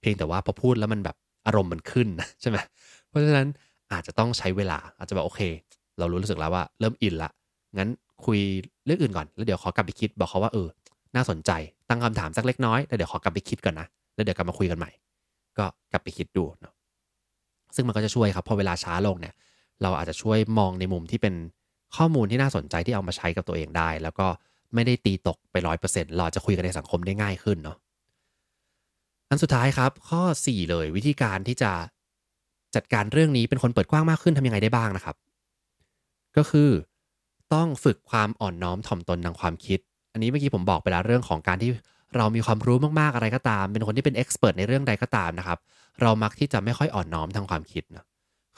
[0.00, 2.58] เพียงแต่ว่าพอพูดแล้วมันแบบอารมณ์มันขึ้นนะใช่ไหม
[3.08, 3.48] เพราะฉะนั้น
[3.92, 5.40] อาจจะต้องใช้เวลาอาจจะแบบโอเค
[5.98, 7.30] เรารู้สึกแล้วว่าเริ่มอินละ
[7.78, 7.90] งั้น
[8.24, 8.38] คุย
[8.86, 10.68] เรื่องอื่นก่อน แล้วเดี๋ยวขอกลับไปคิดบอกเขาว่าเออ
[11.16, 11.50] น่าสนใจ
[11.88, 14.90] ตั้งคำถามสักเล็กน้อย แล้วเดี๋ยวขอกลับไปคิดก่อนนะ แล้วเดี๋ยวกลับมาคุยกันใหม่
[15.58, 16.72] ก็กลับไปคิดดูเนาะ
[17.74, 19.34] ซึ่งมันก็จะช่วยครับ พอเวลาช้าลงเนี่ย
[19.82, 21.34] เราอาจจะช่วยมองในมุมที่เป็น
[21.96, 24.26] ข้อมูลที่น่าสนใจที่เอามาใช้กับตัวเองได้ แล้วก็
[24.74, 27.76] ไม่ได้ตีตกไปร้อยเปอร์เซ็นต์เราจะคุยกันในสังคมได้ง่ายขึ้นเนาะ
[29.30, 31.72] อันสุดท้ายครับ ข้อ 4 เลยวิธีการที่จะ
[32.74, 35.16] จัดการเรื่องนี้เป็นคนเปิดกว้างมากขึ้นทำยังไงได้บ้างนะครับ
[36.36, 36.70] ก็คือ
[37.54, 39.78] ต้องฝึกความอ่อนน้อมถ่อมตนทางความคิด
[40.12, 41.70] อันนี้เมื่อกี้ผมบอกไปแล้วเรื่องของการที่
[42.16, 45.58] เรามีความรู้มากๆอะไรก็ตาม เป็นคนที่เป็นเอ็กซ์เพรสในเรื่องใดก็ตามนะครับ
[46.02, 48.04] เรามักที่จะไม่ค่อยอ่อนน้อมทางความคิดนะ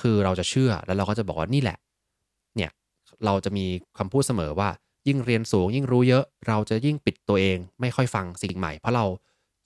[0.01, 1.79] คือเราจะเชื่อแล้วเราก็จะบอกว่านี่แหละ
[2.57, 2.71] เนี่ย
[3.25, 3.67] เราจะมี
[3.99, 4.69] คำพูดเสมอว่า
[5.09, 9.05] ยิ่งเรียนสูงยิ่งรู้เยอะ เราจะยิ่งปิดตัวเอง ไม่ค่อยฟังสิ่งใหม่ เพราะเรา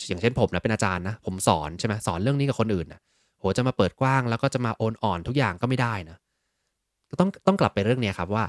[0.09, 3.01] อย่างเช่นผมนะเป็นอาจารย์นะผมสอนใช่ไหมสอนเรื่องนี้กับคนอื่นนะ
[3.39, 6.17] โหจะมาเปิดกว้างแล้วก็จะมาโอนอ่อนทุกอย่างก็ไม่ได้นะ
[7.11, 8.45] ก็ต้องต้องกลับไปเรื่องนี้ครับว่า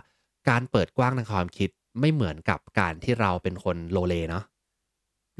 [0.49, 4.43] การเปิดกว้างทางความคิดไม่เหมือนกับการที่เราเป็นคนโลเลเนาะ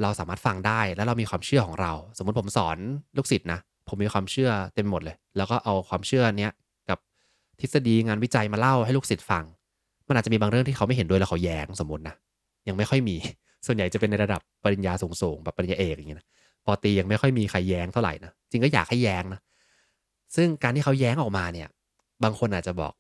[0.01, 2.77] เราสามารถฟังได้แล้วเรามีความเชื่อของเรา สมมติผมสอน
[3.17, 6.51] ลูกศิษย์นะ ผมมีความเชื่อเต็มหมดเลย แล้วก็เอาความเชื่อเนี้ย
[6.89, 6.97] กับ
[7.59, 9.43] ทฤษฎีงานวิจัยมาเล่าให้ลูกศิษย์ฟัง
[10.07, 12.15] มันอาจจะมีบางเรื่องที่เขาไม่เห็นด้วยแล้วเขาแย้งสมมตินะ
[12.67, 13.15] ยังไม่ค่อยมี
[13.65, 16.27] ส่วนใหญ่จะเป็นในระดับปริญญาสูงๆแบบปริญญาเอกอย่างเงี้ยนะ
[16.65, 19.39] ปอตียังไม่ค่อยมีใครแย้งเท่าไหร่นะจริงก็อยากให้แย้งนะ
[20.35, 21.67] ซึ่งการที่เขาแย้งออกมาเนี่ย
[22.23, 22.93] บางคนอาจจะบอก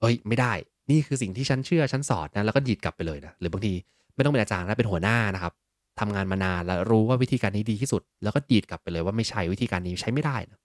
[0.00, 0.52] เอ้ยไม่ได้
[0.90, 3.72] นี่คือสิ่งที่ฉันเชื่อฉันสอนนะแล้วก็ดีดกลับไปเลยนะหรือบางที
[4.14, 5.52] ไม่ต้องเป็นอาจารย์นะเป็นหัวหน้านะครับ
[6.00, 10.58] ทำงานมานานแล้วรู้ว่าวิธีการนี้ดีที่สุด แล้วก็ดีดกลับไปเลยว่าไม่ใช่วิธีการนี้ใช้ไม่ได้นะ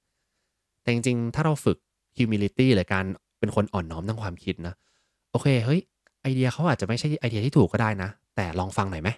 [0.82, 1.78] แต่จริงๆ ถ้าเราฝึก
[2.18, 3.06] humility หรือการ
[3.40, 4.74] เป็นคนอ่อนน้อมทางความคิดนะ
[5.32, 5.82] โอเคเฮ้ย
[6.22, 9.10] ไอเดียเขาอาจจะไม่ใช่ไอเดียที่ถูกก็ได้นะ แต่ลองฟังหน่อยไหม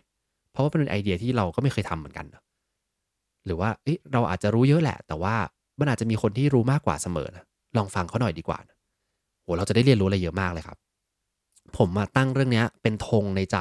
[0.52, 2.26] เพราะว่าเป็นไอเดียที่เราก็ไม่เคยทำเหมือนกัน
[3.46, 5.36] หรือว่าเอ้เราอาจจะรู้เยอะแหละ แต่ว่า
[5.80, 7.44] มันอาจจะมีคนที่รู้มากกว่าเสมอนะ
[7.78, 8.76] ลองฟังเขาหน่อยดีกว่านะ
[9.44, 10.78] โหเราจะได้เรียนรู้อะไรเยอะมากเลยครับ
[11.78, 13.58] ผมมาตั้งเรื่องนี้เป็นธงในใจ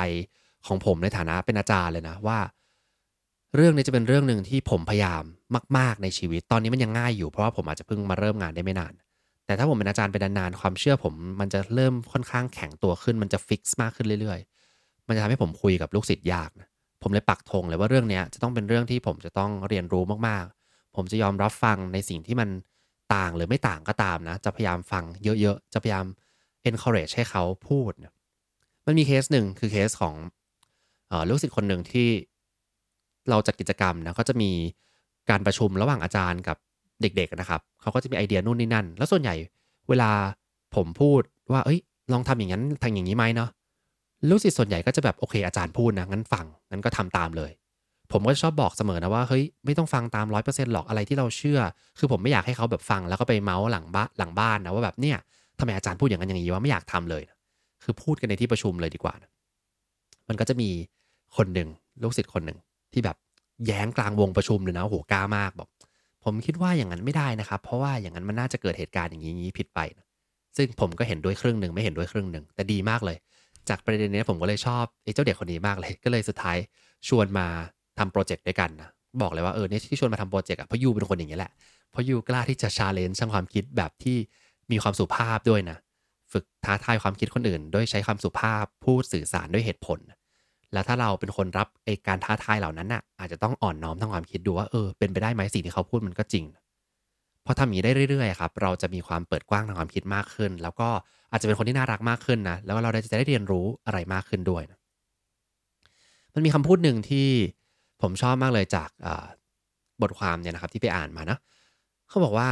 [0.67, 2.39] ของผมในฐานะเป็นอาจารย์เลยนะว่า
[3.55, 5.23] เรื่องนี้จะเป็นเรื่องหนึ่งที่ผมพยายาม
[5.79, 8.93] มาก ๆ ในชีวิต ตอนนี้มันยังง่ายอยู่เพราะว่าผมอาจจะเพิ่งมาเริ่มงานได้ไม่นาน
[9.47, 14.39] แต่ถ้าผมเป็นอาจารย์เป็นนานๆความเชื่อผมมันจะเริ่มค่อนข้างแข็งตัวขึ้นมันจะฟิกซ์มากขึ้นเรื่อย
[14.75, 16.69] ๆ มันจะทำให้ผมคุยกับลูกศิษย์ยากนะ
[17.03, 22.49] ผมเลยปักธงเลยว่าเรื่องนี้จะต้องเป็นเรื่องที่ผมจะต้องเรียนรู้มากๆ ผมจะยอมรับฟังในสิ่งที่มัน
[23.15, 25.05] ต่างหรือไม่ต่างก็ตามนะ จะพยายามฟัง
[25.41, 26.07] เยอะๆ จะพยายาม
[26.71, 27.93] encourage ให้เขาพูด
[28.87, 30.15] มันมีเคสหนึ่งคือเคสของ
[31.11, 32.09] ออลูกศิษย์คนหนึ่งที่
[33.31, 34.51] เราจัดกิจกรรมนะก็จะมี
[35.31, 36.57] การประชุมระหว่างอาจารย์กับ
[37.01, 39.35] เด็กๆนะครับ เขาก็จะมีไอเดียนู่นนี่นั่น แล้วส่วนใหญ่
[39.89, 40.11] เวลา
[40.75, 41.21] ผมพูด
[41.53, 41.81] ว่า เอ้ย
[42.12, 43.51] ลองทำอย่างนั้นทำอย่างนี้ไหมเนาะ
[44.29, 47.51] ลูกศิษย์ส่วนใหญ่ก็จะแบบโอเคอาจารย์พูดนะงั้นฟังงั้นก็ทำตามเลย
[48.12, 51.61] ผมก็ชอบบอกเสมอนะว่าเฮ้ยไม่ต้องฟังตามร้อยเปอร์เซ็นต์หรอกอะไรที่เราเชื่อ
[51.99, 55.19] คือผมไม่อยากให้เขาแบบฟังแล้วก็ไปเมาส์หลังบ้านหลังบ้านนะว่าแบบเนี่ย
[55.59, 57.37] ทำไมอาจารย์พูดอย่างนั้นอย่างนี้ว่าไม่อยากทำเลยนะ
[57.83, 59.31] คือพูดกันในที่ประชุมเลยดีกว่านะ
[60.29, 60.71] มันก็จะมี
[61.37, 61.69] คนหนึ่ง
[62.03, 62.59] ลูกศิษย์คนหนึ่ง
[62.93, 63.17] ที่แบบ
[63.67, 65.69] แย้งกลางวงประชุมเลยนะโหกล้ามากบอก
[66.25, 70.07] ผมคิดว่าอย่างนั้นไม่ได้นะครับ เพราะว่าอย่างนั้นมันน่าจะเกิดเหตุการณ์อย่างนี้ผิดไปนะ
[70.57, 73.17] ซึ่งผมก็เห็นด้วยครึ่งหนึ่งไม่เห็นด้วยครึ่งหนึ่งแต่ดีมากเลย
[73.69, 76.57] จากประเด็นนี้ผมก็เลยชอบไอ้เจ้าเด็กคนนี้มากเลย ก็เลยสุดท้าย
[77.09, 77.47] ชวนมา
[77.99, 78.89] ทำโปรเจกต์ด้วยกันนะ
[79.23, 81.53] บอกเลยว่าเออเนี่ยที่ชวนมาทำโปรเจกต์อะเพราะ you เป็นคนอย่างนี้แหละ
[81.91, 84.17] เพราะ you กล้าที่จะ challenge ช่างความคิดแบบที่
[84.73, 85.79] มีความสุภาพด้วยนะ
[86.33, 89.99] ฝึกท้าทายความคิดคนอื่นด้วยใช้ความสุภาพพูดสื่อสารด้วยเหตุผล
[90.73, 96.45] แล้วถ้าเราเป็นคนรับไอการท้าทายเหล่านั้นน่ะ อาจจะต้องอ่อนน้อมทางความคิดดูว่าเออเป็นไปได้ไหมสิ่งที่เขาพูดมันก็จริง
[97.45, 100.89] พอทำอย่างนี้ได้เรื่อยๆครับเราจะมีความเปิดกว้างทางความคิดมากขึ้น แล้วก็
[101.31, 104.79] อาจจะเป็นคนที่น่ารักมากขึ้นนะแล้วเราจะได้เรียนรู้อะไรมากขึ้นด้วยนะ
[106.35, 107.29] มันมีคำพูดหนึ่งที่
[108.03, 108.91] ผมชอบมากเลยจาก
[110.03, 111.39] บทความเนี่ยนะครับที่ไปอ่านมานะ
[112.09, 112.49] เขาบอกว่า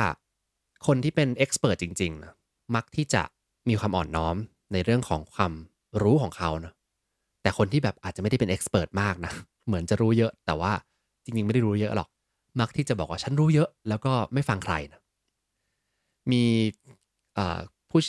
[0.86, 2.32] คนที่เป็นเอ็กซ์เพรสจริงๆนะ
[2.74, 3.22] มักที่จะ
[3.68, 4.36] มีความอ่อนน้อม
[4.72, 5.52] ในเรื่องของความ
[6.02, 6.72] รู้ของเขานะ
[7.42, 9.32] แต่คนที่แบบอาจจะไม่ได้เป็น expert มากนะ
[9.66, 10.72] เหมือนจะรู้เยอะ แต่ว่า
[11.24, 12.08] จริงๆ ไม่ได้รู้เยอะหรอก
[12.60, 15.00] มักที่จะบอกว่าฉันรู้เยอะ แล้วก็ไม่ฟังใครนะ
[16.32, 16.44] มี
[17.90, 18.00] ผู้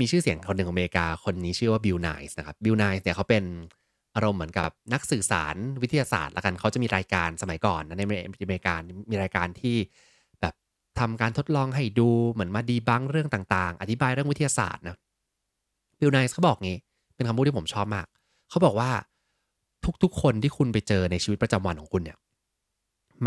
[0.00, 3.44] มีชื่อเสียงคนหนึ่งของอเมริกาคนนี้ชื่อว่า Bill Nye นะครับ Bill Nye เนี่ยเขาเป็น
[4.14, 8.74] อารมณ์เหมือนกับนักสื่อสารวิทยาศาสตร์ละกันเขาจะมีรายการสมัยก่อนนะในอเมริกา
[9.10, 9.76] มีรายการที่
[10.98, 14.96] ทำการทดลองให้ดูเหมือนมา debunk เรื่องต่างๆ อธิบายเรื่องวิทยาศาสตร์นะ
[16.00, 16.78] Bill Nye เขาบอกงี้
[17.14, 18.06] เป็นคำพูดที่ผมชอบมาก
[18.50, 18.90] เขาบอกว่า
[20.02, 22.18] ทุกๆ คนที่คุณไปเจอในชีวิตประจำวันของคุณเนี่ย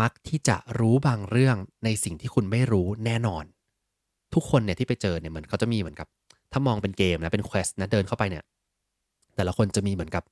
[0.00, 3.44] มักที่จะรู้บางเรื่องในสิ่งที่คุณไม่รู้แน่นอน
[4.34, 6.08] ทุกคนเนี่ยที่ไปเจอเนี่ยเหมือนเขาจะมีเหมือนกับ
[6.52, 8.44] ถ้ามองเป็นเกมนะเป็น quest นะเดินเข้าไปเนี่ย
[9.36, 10.24] แต่ละคนจะมีเหมือนกับ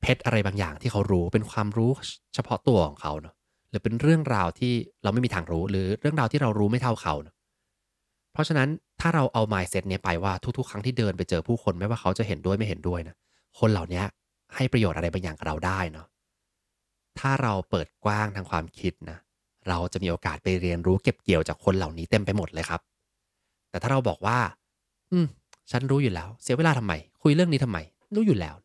[0.00, 1.90] เพชรอะไรบางอย่างที่เขารู้เป็นความรู้
[2.34, 3.34] เฉพาะตัวของเขาเนาะ
[3.70, 7.34] หรือเป็นเรื่องราวที่เราไม่มีทางรู้ หรือเรื่องราวที่เรารู้ไม่เท่าเขาเนาะ
[8.32, 8.68] เพราะฉะนั้น
[9.00, 13.16] ถ้าเราเอา mindset เนี้ยไปว่าทุกๆ ครั้งที่เดินไปเจอผู้คนไม่ว่าเขาจะเห็นด้วยไม่เห็นด้วยนะ
[13.58, 14.02] คนเหล่านี้
[14.54, 16.06] ให้ประโยชน์อะไรบางอย่างกับเราได้เนาะ
[17.18, 19.18] ถ้าเราเปิดกว้างทางความคิดนะ
[19.68, 22.80] เราจะมีโอกาสไปเรียนรู้เก็บเกี่ยวจากคนเหล่านี้เต็มไปหมดเลยครับ
[23.70, 24.38] แต่ถ้าเราบอกว่า
[25.12, 25.26] อืม
[25.70, 26.92] ฉันรู้อยู่แล้ว เสียเวลาทำไม
[27.22, 27.78] คุยเรื่องนี้ทำไม
[28.14, 28.56] รู้อยู่แล้ว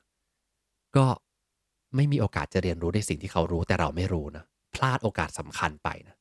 [0.97, 1.06] ก็
[1.95, 4.43] ไม่มีโอกาสจะเรียนรู้ในสิ่งที่เขารู้แต่เราไม่รู้นะ
[4.76, 6.15] พลาดโอกาสสำคัญไปนะ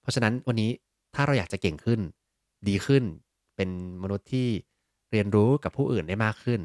[0.00, 0.70] เพราะฉะนั้นวันนี้
[1.14, 2.00] ถ้าเราอยากจะเก่งขึ้น
[2.68, 3.04] ดีขึ้น
[3.56, 3.70] เป็น
[4.02, 4.48] มนุษย์ที่
[5.10, 6.60] เรียนรู้กับผู้อื่นได้มากขึ้น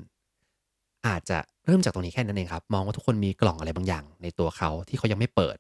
[1.07, 5.57] อาจจะเริ่มจากตรงนี้แค่นั้นเองครับ มองว่าทุกคนมีกล่องอะไรบางอย่าง ในตัวเขาที่เขายังไม่เปิด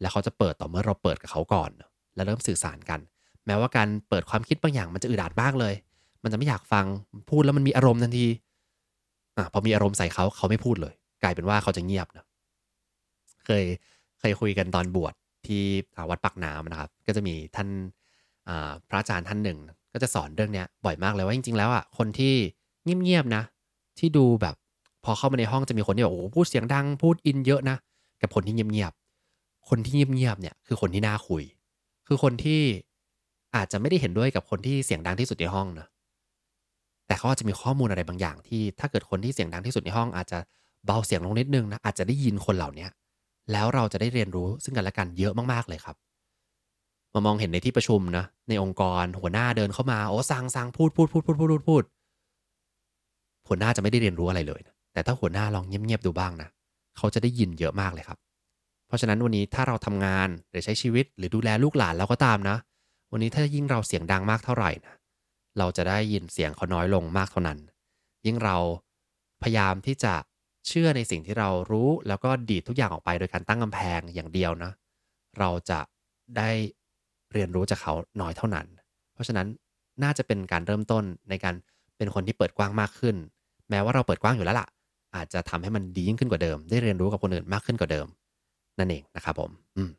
[0.00, 1.70] แล้วเขาจะเปิดต่อเมื่อเราเปิดกับเขาก่อน
[2.14, 3.00] แล้วเริ่มสื่อสารกัน
[3.46, 5.74] แม้ว่าการเปิดความคิดบางอย่างมันจะอึดอัดมากเลย
[6.22, 6.84] มันจะไม่อยากฟัง
[7.30, 8.26] พูดแล้วมันมีอารมณ์ทันที
[9.36, 12.24] อะพอมีอารมณ์ใส่เขาเขาไม่พูดเลย กลายเป็นว่าเขาจะเงียบนะ
[13.46, 13.64] เคย
[14.20, 15.14] เคยคุยกันตอนบวช
[15.46, 15.62] ที่
[16.10, 17.68] วัดปักน้ำนะครับ ก็จะมีท่าน
[18.88, 19.58] พระอาจารย์ท่านหนึ่ง
[19.92, 22.34] ก็จะสอนเรื่องนี้บ่อยมากเลยว่าจริง ๆ แล้วอะคนที่
[22.84, 23.42] เงียบๆนะ
[23.98, 24.54] ที่ดูแบบ
[25.04, 27.76] พอเข้ามาในห้องจะมีคนที่แบบโอ้พูดเสียงดังพูดอินเยอะนะ
[28.22, 31.42] กับคนที่เงียบๆคนที่เงียบๆเนี่ยคือคนที่น่าคุย
[32.06, 32.60] คือคนที่
[33.56, 35.86] อาจจะไม่ได้เห็นด้วยกับคนที่เสียงดังที่สุดในห้องนะ
[37.06, 40.38] แต่เขาอาจจะมีข้อมูลอะไรบางอย่างที่ถ้าเกิดคนที่เสียงดังที่สุดในห้องอาจจะ
[40.86, 42.86] เบาเสียงลงนิดนึงนะอาจจะได้ยินคนเหล่านี้
[43.52, 45.96] แล้วเราจะได้เรียนรู้ซึ่งกันและกันเยอะมากๆเลยครับ
[47.14, 51.84] มามองเห็นในที่ประชุมนะในองค์กรหัวหน้าเดินเข้ามาโอ้สั่งสั่งพูดพูดพูดพูดพูดพูดพูด
[53.48, 56.48] หัวหน้าจะไม่ได้เรียนรู้อะไรเลยนะแต่ถ้าหัวหน้าลองเงียบๆดูบ้างนะ
[56.96, 58.18] เขาจะได้ยินเยอะมากเลยครับ
[58.86, 62.56] เพราะฉะนั้นวันนี้ถ้าเราทำงานหรือใช้ชีวิตหรือดูแลลูกหลานเราก็ตามนะ
[63.12, 64.94] วันนี้ถ้ายิ่งเราเสียงดังมากเท่าไหร่นะ
[65.58, 67.58] เราจะได้ยินเสียงเขาน้อยลงมากเท่านั้น
[68.26, 68.56] ยิ่งเรา
[69.42, 70.14] พยายามที่จะ
[70.68, 74.72] เชื่อในสิ่งที่เรารู้แล้วก็ดีดทุกอย่างออกไปโดยการตั้งกำแพงอย่างเดียวนะ
[75.38, 75.80] เราจะ
[76.36, 76.50] ได้
[77.32, 78.66] เรียนรู้จากเขาน้อยเท่านั้น
[79.14, 79.46] เพราะฉะนั้น
[80.02, 81.54] น่าจะเป็นการเริ่มต้นในการ
[81.96, 83.16] เป็นคนที่เปิดกว้างมากขึ้น
[83.70, 84.68] แม้ว่าเราเปิดกว้างอยู่แล้วล่ะ
[85.16, 88.06] อาจจะทำให้มันดียิ่งขึ้นกว่าเดิม ได้เรียนรู้กับคนอื่นมากขึ้นกว่าเดิม
[88.78, 89.90] นั่นเองนะครับผม อืม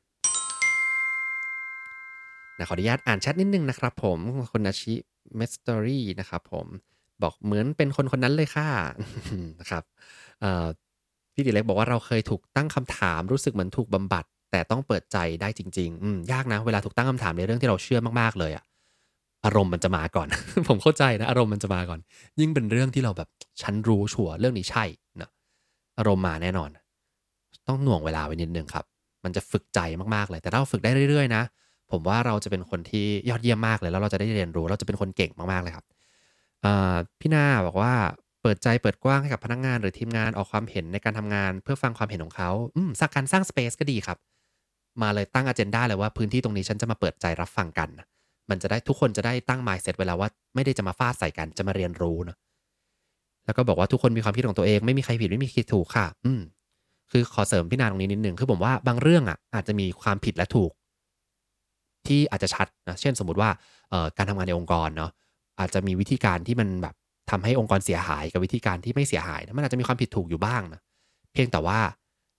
[2.57, 4.19] นะขออนุญาตอ่านแชทนิดนึงนะครับผม
[4.51, 4.93] คุณนาชิ
[5.35, 6.65] เมสตอรี่นะครับผม
[7.23, 8.69] บอกเหมือนเป็นคนคนนั้นเลยค่ะ
[9.59, 9.83] นะครับ
[11.33, 18.63] พี่ดิเล็กบอกว่าเราเคยถูกตั้งคำถามรู้สึกเหมือนถูกบำบัด แต่ต้องเปิดใจได้จริงๆอืมยากนะ เวลาถูกตั้งคำถามในเรื่องที่เราเชื่อมากๆเลยอะ่ะ
[19.45, 20.27] อารมณ์มันจะมาก่อน
[20.67, 21.99] ผมเข้าใจนะอารมณ์มันจะมาก่อน
[22.39, 23.29] ยิ่งเป็นเรื่องที่เราแบบ
[23.61, 24.85] ฉันรู้ชัวร์เรื่องนี้ใช่
[25.21, 25.29] นะ
[25.97, 26.69] อารมณ์มาแน่นอน
[27.67, 28.85] ต้องหน่วงเวลาไว้นิดนึงครับ
[29.23, 29.79] มันจะฝึกใจ
[30.15, 31.43] มากๆเลย แต่ถ้าเราฝึกได้เรื่อยๆนะ
[31.91, 35.85] ผมว่าเราจะเป็นคนที่ยอดเยี่ยมมากเลยแล้วเราจะได้เรียนรู้ เราจะเป็นคนเก่งมากๆเลยครับ
[37.19, 37.93] พี่นาบอกว่า
[38.41, 44.17] เปิดใจเปิดกว้างให้กับพนักงงานหรือทีมงานออกความเห็นในการทำงาน เพื่อฟังความเห็นของเขาอืมสักการสร้างสเปซก็ดีครับ
[45.01, 47.89] มาเลยตั้งอเจนดาเลยว่าพื้นที่ตรงนี้ฉันจะมาเปิดใจรับฟังกัน
[48.49, 52.35] มันจะได้ทุกคนจะได้ตั้งมายเซตเวลาว่าไม่ได้จะมาฟาดใส่กันจะมาเรียนรู้นะ
[53.45, 56.41] แล้วก็บอกว่าทุกคนมีความคิดของตัวเองไม่มีใครผิดไม่มีใคิดถูกค่ะ อืม
[57.11, 60.71] คือขอเสริมพี่นาตรงนี้นิดนึงคือผมว่าบางเรื่องอะอาจจะมีความผิดและถูก
[62.07, 63.49] ที่อาจจะชัดนะเช่นสมมติว่า
[64.17, 65.11] การทำงานในองค์กรเนาะ
[65.59, 66.95] อาจจะมีวิธีการที่มันแบบ
[67.31, 70.81] ทำให้องค์กรเสียหายกับวิธีการที่ไม่เสียหายนะมันอาจจะมีความผิดถูกอยู่บ้างนะ
[71.33, 71.79] เพียงแต่ว่า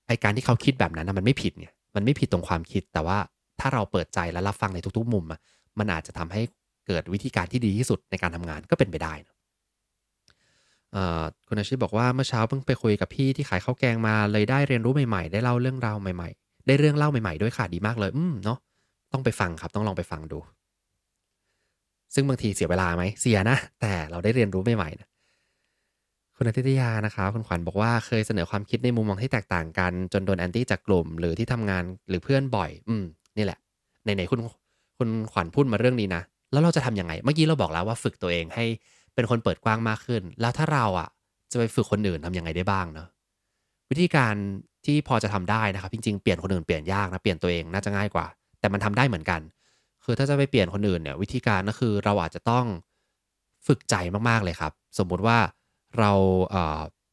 [0.09, 3.19] ไอการที่เขาคิดแบบนั้นนะมันไม่ผิดเนี่ยมันไม่ผิดตรงความคิด แต่ว่า
[3.61, 5.41] ถ้าเราเปิดใจและรับฟังในทุกๆ มุมอะ
[5.79, 6.43] มันอาจจะทำให้
[6.87, 9.35] เกิดวิธีการที่ดีที่สุดในการทำงานก็เป็นไปได้นะ
[11.49, 18.59] คุณอาชีพบอกว่าเมื่อเช้าเพิ่งไปคุยกับพี่ที่ขายข้าวแกงมาเลยได้เรียนรู้ใหม่ๆ ได้เล่าเรื่องราวใหม่ๆ ได้เรื่องเล่าใหม่ๆด้วยค่ะดีมากเลย อืมเนาะ
[19.13, 20.39] ต้องไปฟังครับต้องลองไปฟังดู
[22.15, 25.09] ซึ่งบางทีเสียเวลาไหมเสียนะ แต่เราได้เรียนรู้ใหม่ๆนะ
[26.37, 33.05] คุณอาทิตยานะครับคุณขวัญบอกว่าเคยเสนอความคิดในมุมมองที่แตกต่างกัน จนโดนแอนตี้จากกลุ่ม หรือที่ทำงานหรือเพื่อนบ่อย อืม
[33.37, 33.59] นี่แหละ
[34.03, 34.41] ไหนๆคุณ
[34.99, 38.65] คุณขวัญพูดมาเรื่องนี้นะแล้วเราจะทํำยังไง เมื่อกี้เราบอกแล้วว่าฝึกตัวเองให้
[39.15, 41.09] เป็นคนเปิดกว้างมากขึ้น แล้วถ้าเราอะ
[41.53, 43.09] จะไปฝึกคนอื่นทํำยังไงได้บ้างเนาะ
[43.91, 44.35] วิธีการ
[44.87, 48.27] ที่พอจะทำได้นะครับจริงๆเปลี่ยนคนอื่นเปลี่ยนยากนะเปลี่ยนตัวเองน่าจะง่ายกว่า
[48.61, 49.41] แต่มันทำได้เหมือนกัน
[50.11, 52.67] คือถ้าจะไปเปลี่ยนคนอื่นเนี่ยวิธีการก็คือเราอาจจะต้อง
[53.67, 53.95] ฝึกใจ
[54.29, 55.39] มากๆเลยครับ สมมุติว่า
[55.99, 56.13] เรา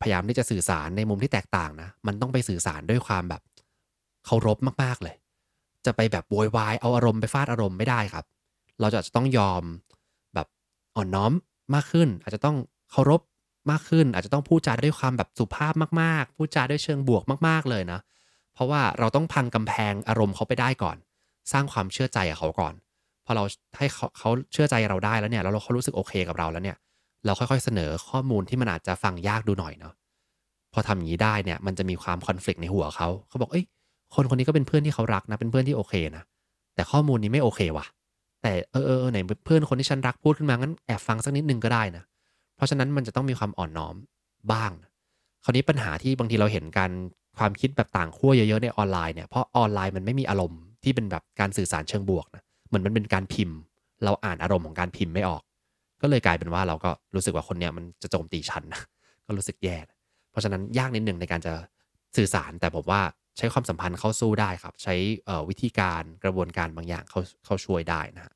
[0.01, 3.41] พยายามที่จะสื่อสารในมุมที่แตกต่างนะมันต้องไปสื่อสารด้วยความแบบ
[4.25, 5.15] เคารพมากๆเลย
[5.85, 8.25] จะไปแบบโวยวายเอาอารมณ์ไปฟาดอารมณ์ไม่ได้ครับ
[8.79, 9.63] เราจะต้องยอม
[10.35, 10.47] แบบ
[10.95, 11.33] อ่อนน้อม
[11.73, 12.57] มากขึ้น อาจจะต้อง
[12.91, 13.21] เคารพ
[13.71, 17.99] มากขึ้น อาจจะต้องพูดจาด้วยความแบบสุภาพมากๆ พูดจาด้วยเชิงบวกมากๆเลยนะ
[18.53, 20.97] เพราะว่าเราต้องพังกำแพงอารมณ์เขาไปได้ก่อน
[21.51, 22.73] สร้างความเชื่อใจกับเขาก่อน
[23.25, 23.43] พอเรา
[23.77, 26.77] ให้เขาเขาเชื่อใจเราได้แล้วเนี่ยแล้วเราเขารู้สึกโอเคกับเราแล้วเนี่ย
[27.25, 29.93] เราค่อยๆเสนอข้อมูลที่มันอาจจะฟังยากดูหน่อยเนาะ
[30.73, 33.65] พอทำอย่างนี้ได้เนี่ยมันจะมีความคอน FLICT ในหัวเขาเขาบอกเอ้ย
[34.15, 36.23] คนคนนี้ก็เป็นเพื่อนที่เขารักนะเป็นเพื่อนที่โอเคนะ
[36.75, 37.85] แต่ข้อมูลนี้ไม่โอเคว่ะ
[38.41, 42.03] แต่เออเออไหนเพื่อนคนที่ฉันรักพูดขึ้นมางั้นแอบฟังสักนิดนึงก็ได้นะ
[42.55, 43.95] เพราะฉะนั้นมันจะต้องมีความอ่อนน้อม
[44.51, 44.71] บ้าง
[45.43, 46.91] คราวนี้ปัญหาที่บางทีเราเห็นการ
[47.37, 52.43] ความคิดแบบต่างขั้วเยอะๆในออนไลน์เนี่ยเพราะออนไลน์มันไม่มีอารมณ์ที่เป็นแบบการสื่อสารเชิงบวกนะ
[52.75, 53.57] มือนมันเป็นการพิมพ์
[54.03, 55.41] เราอ่านอารมณ์ของการพิมพ์ไม่ออก
[56.01, 58.63] ก็เลยกลายเป็นว่าเราก็รู้สึกว่าคนเนี้ยมันจะโจมตีฉัน
[59.25, 59.77] ก็รู้สึกแย่
[60.31, 61.53] เพราะฉะนั้นยากนิดหนึ่งในการจะ
[62.17, 63.01] สื่อสารแต่ผมว่า
[63.37, 64.95] ใช้ความสัมพันธ์เข้าสู้ได้ครับ ใช้
[65.49, 68.33] วิธีการกระบวนการบางอย่างเขาเขาช่วยได้นะฮะ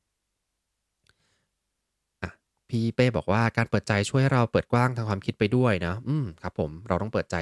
[2.70, 7.36] พี่เป้บอกว่าการเปิดใจช่วยให้เราเปิดกว้างทางความคิดไปด้วยนะ อืมครับผมเราต้องเปิดใจ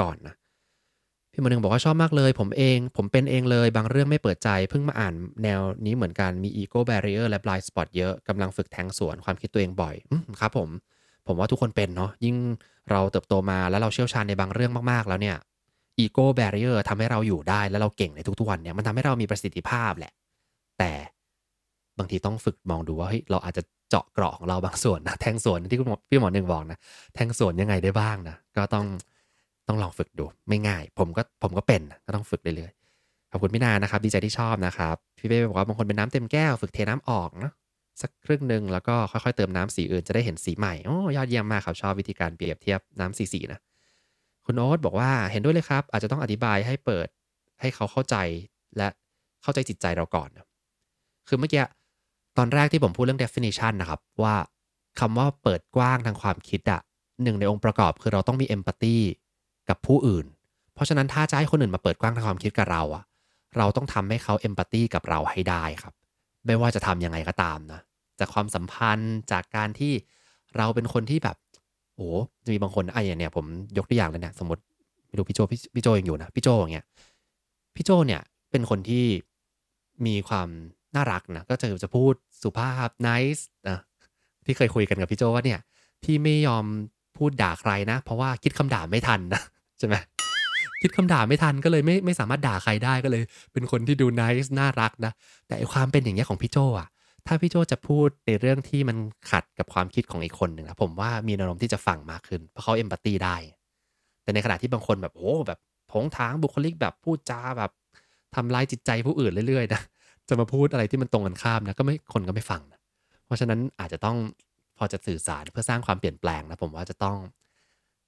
[0.00, 0.34] ก่อนนะ
[1.38, 10.68] พี่หมาหนึ่งบอกว่าชอบมากเลย ผมเอง ผมเป็นเองเลย บางเรื่องไม่เปิดใจ เพิ่งมาอ่านแนวนี้เหมือนกัน มีอีโก้แบร r เออร์และบลายสปอตเยอะกำลังฝึกแทงสวนความคิดตัวเองบ่อยอครับผม
[11.26, 12.36] ผมว่าทุกคนเป็นเนาะยิ่ง
[12.90, 15.36] เราเติบโตมาแล้วเราเชี่ยวชาญในบางเรื่องมากๆ แล้วเนี่ย
[15.98, 20.12] อีโก้แบร r เออร์ทำให้เราอยู่ได้แล้วเราเก่งในทุกๆวันเนี่ยมันทำให้เรามีประสิทธิภาพแหละ
[20.78, 20.92] แต่
[21.98, 26.78] บางทีต้องฝึกมองดูว่าเฮ้ยเราอาจจะเจาะเกราะของเราบางส่วนนะแทงสวนที่คุณพี่หมอหนึ่งบอกนะ
[27.14, 28.86] แทงสวนยังไงได้บ้างนะก็ต้อง
[29.68, 37.52] ต้องลองฝึกดูไม่ง่าย ผมก็ผมก็เป็นก็ต้องฝึกเรื่อยๆขอบคุณพี่นานะครับ ดีใจที่ชอบนะครับ พี่เป้บอกว่าบางคนเป็นน้ำเต็มแก้วฝึกเทน้ำออกนะ
[38.00, 43.60] สักครึ่งหนึ่งแล้วก็ค่อยๆเติมน้ำสีอื่นจะได้เห็นสีใหม่โอ้ยอดเยี่ยมมากครับชอบวิธีการเปรียบเทียบน้ำสีสีนะ
[44.44, 47.08] คุณโอ๊ตบอกว่าเห็นด้วยเลยครับ อาจจะต้องอธิบายให้เปิด
[47.60, 48.16] ให้เขาเข้าใจ
[48.76, 48.88] และ
[49.42, 50.28] เข้าใจจิตใจเราก่อน
[51.28, 51.64] คือเมื่อกี้
[52.36, 54.34] ตอนแรกที่ผมพูดเรื่อง definition นะครับ ว่า
[55.00, 56.80] คำว่าเปิดกว้างทางความคิดอะ
[57.22, 58.96] หนึ่งในองค์ประกอบคือเราต้องมี empathy
[59.68, 60.26] กับผู้อื่น
[60.74, 63.04] เพราะฉะนั้นถ้าจะให้คนอื่นมาเปิดกว้างทางความคิดกับเราอะ
[63.56, 65.94] เราต้องทำให้เขาเอมพัตตีกับเราให้ได้ครับ
[66.46, 67.80] ไม่ว่าจะทํำยังไงก็ตามนะ
[68.18, 69.92] จากความสัมพันธ์จากการที่
[70.56, 71.36] เราเป็นคนที่แบบ
[71.96, 72.10] โอ้
[72.44, 73.44] จะมีบางคนไอ้เนี่ยผม
[73.78, 74.62] ยกตัวอย่างเลยเนี่ยสมมติ
[75.08, 76.86] ไม่รู้พี่โจพี่พี่โจยังอยู่นะพี่โจอย่างเงี้ย
[77.76, 79.06] พี่โจเนี่ยเป็นคนที่
[80.06, 80.48] มีความ
[80.94, 83.78] น่ารักนะก็จะจะพูดสุภาพ nice นะ
[84.46, 85.60] ที่เคยคุยกันกับพี่โจว่าเนี่ย
[86.04, 86.64] ที่ไม่ยอม
[87.16, 89.42] พูดด่าใครนะ เพราะว่าคิดคำด่าไม่ทันนะ
[89.78, 89.94] ใช่ไหม
[90.82, 93.22] คิดคำด่าไม่ทันก็เลยไม่ไม่สามารถด่าใครได้ก็เลย
[93.52, 95.12] เป็นคนที่ดูน i c e น่ารักนะ
[95.46, 96.88] แต่ความเป็นอย่างเงี้ยของพี่โจอะ
[97.26, 98.96] ถ้าพี่โจจะพูดในเรื่องที่มัน
[99.30, 103.36] ขัดกับความคิดของอีกคนหนึ่งนะผมว่ามีอารมที่จะฟังมากขึ้น เพราะเขาเอมพัตตีได้
[104.22, 105.58] แต่ในขณะที่บางคนแบบโอ้แบบ
[105.92, 107.70] ผงทางบุคลิกแบบพูดจาแบบ
[108.34, 109.80] ทำลายจิตใจผู้อื่นเรื่อยๆนะ
[110.28, 112.80] จะมาพูดอะไรที่มันตรงกันข้ามนะก็ไม่คนก็ไม่ฟังนะ
[113.26, 114.16] เพราะฉะนั้นอาจจะต้อง
[114.78, 117.16] พอจะสื่อสารเพื่อสร้างความเปลี่ยนแปลงนะผมว่าจะต้อง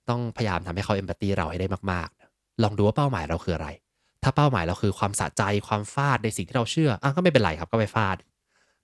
[0.08, 3.68] ต้องพยายามทำให้เขาเอมพัตตีเราให้ได้มากๆ ลองดูว่าเป้าหมายเราคืออะไร
[4.22, 8.16] ถ้าเป้าหมายเราคือความสะใจความฟาดในสิ่งที่เราเชื่ออะก็ไม่เป็นไรครับก็ไปฟาด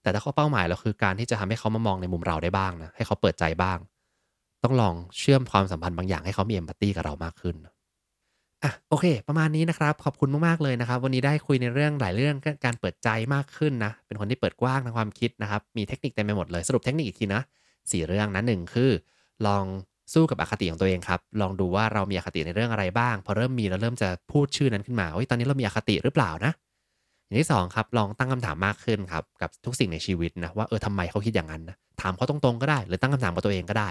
[0.01, 3.77] แต่ถ้าเขาเป้าหมายเราคือการที่จะทำให้เขามามองในมุมเราได้บ้างนะให้เขาเปิดใจบ้าง
[4.63, 17.41] ต้องลองเชื่อมความสัมพันธ์บางอย่างให้เขามีเอมพัตตีกับเรามากขึ้นอะโอเค ประมาณนี้นะครับ ขอบคุณมากๆเลยนะครับ วันนี้ได้คุยในเรื่องหลายเรื่องการเปิดใจมากขึ้นนะ เป็นคนที่เปิดกว้างทางความคิดนะครับ มีเทคนิคเต็มไปหมดเลย สรุปเทคนิคอีกทีนะ
[17.91, 18.91] สี่เรื่องนะหนึ่งคือ
[19.47, 19.63] ลอง
[20.13, 26.51] สู้กับอคติของตัวเองครับ ลองดูว่าเรามีอคติในเรื่องอะไรบ้าง พอเริ่มมีแล้วเริ่มจะพูดชื่อนั้นขึ้นมาว่าตอนนี้เรามีอคติหรือเปล่านะ
[27.25, 33.89] อย่างที่สองครับลองตั้งคำถามมากขึ้นครับกับทุกสิ่งในชีวิตนะว่าเออทำไมเขาคิดอย่างนั้นนะถามเขาตรงๆก็ได้ หรือตั้งคำถามกับตัวเองก็ได้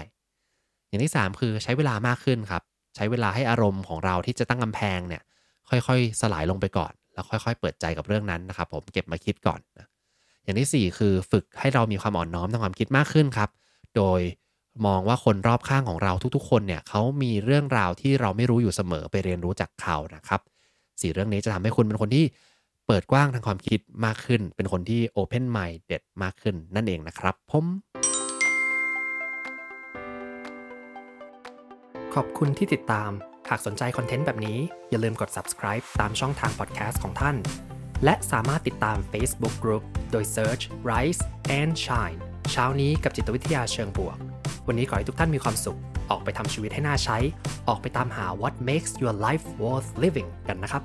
[0.89, 2.63] อย่างที่ 3 คือใช้เวลามากขึ้นครับ
[2.95, 5.21] ใช้เวลาให้อารมณ์ของเราที่จะตั้งกำแพงเนี่ย
[5.69, 9.87] ค่อยๆ สลายลงไปก่อน แล้วค่อยๆ เปิดใจกับเรื่องนั้นนะครับผมเก็บมาคิดก่อนนะ
[10.43, 13.49] อย่างที่ 4 คือฝึกให้เรามีความอ่อนน้อมทางความคิดมากขึ้นครับ
[13.97, 14.19] โดย
[14.85, 20.41] มองว่าคนรอบข้างของเราทุกๆ คนเนี่ยเขามีเรื่องราวที่เราไม่รู้อยู่เสมอไปเรียนรู้จากเขานะครับ
[21.01, 22.25] สี่เรื่องนี้จะทำให้คุณเป็นคนที่
[22.87, 27.65] เปิดกว้างทางความคิดมากขึ้น เป็นคนที่ open minded มากขึ้นนั่นเองนะครับผม
[32.13, 33.11] ขอบคุณที่ติดตาม
[33.49, 34.57] หากสนใจคอนเทนต์แบบนี้
[34.89, 37.35] อย่าลืมกด subscribe ตามช่องทาง podcast ของท่าน
[38.03, 41.21] และสามารถติดตาม Facebook Group โดย search Rise
[41.59, 42.19] and Shine
[42.51, 44.17] เช้านี้กับจิตวิทยาเชิงบวก
[44.67, 45.77] วันนี้ขอให้ทุกท่านมีความสุข
[46.11, 47.17] ออกไปทำชีวิตให้น่าใช้
[47.67, 50.83] ออกไปตามหา what makes your life worth living กันนะครับ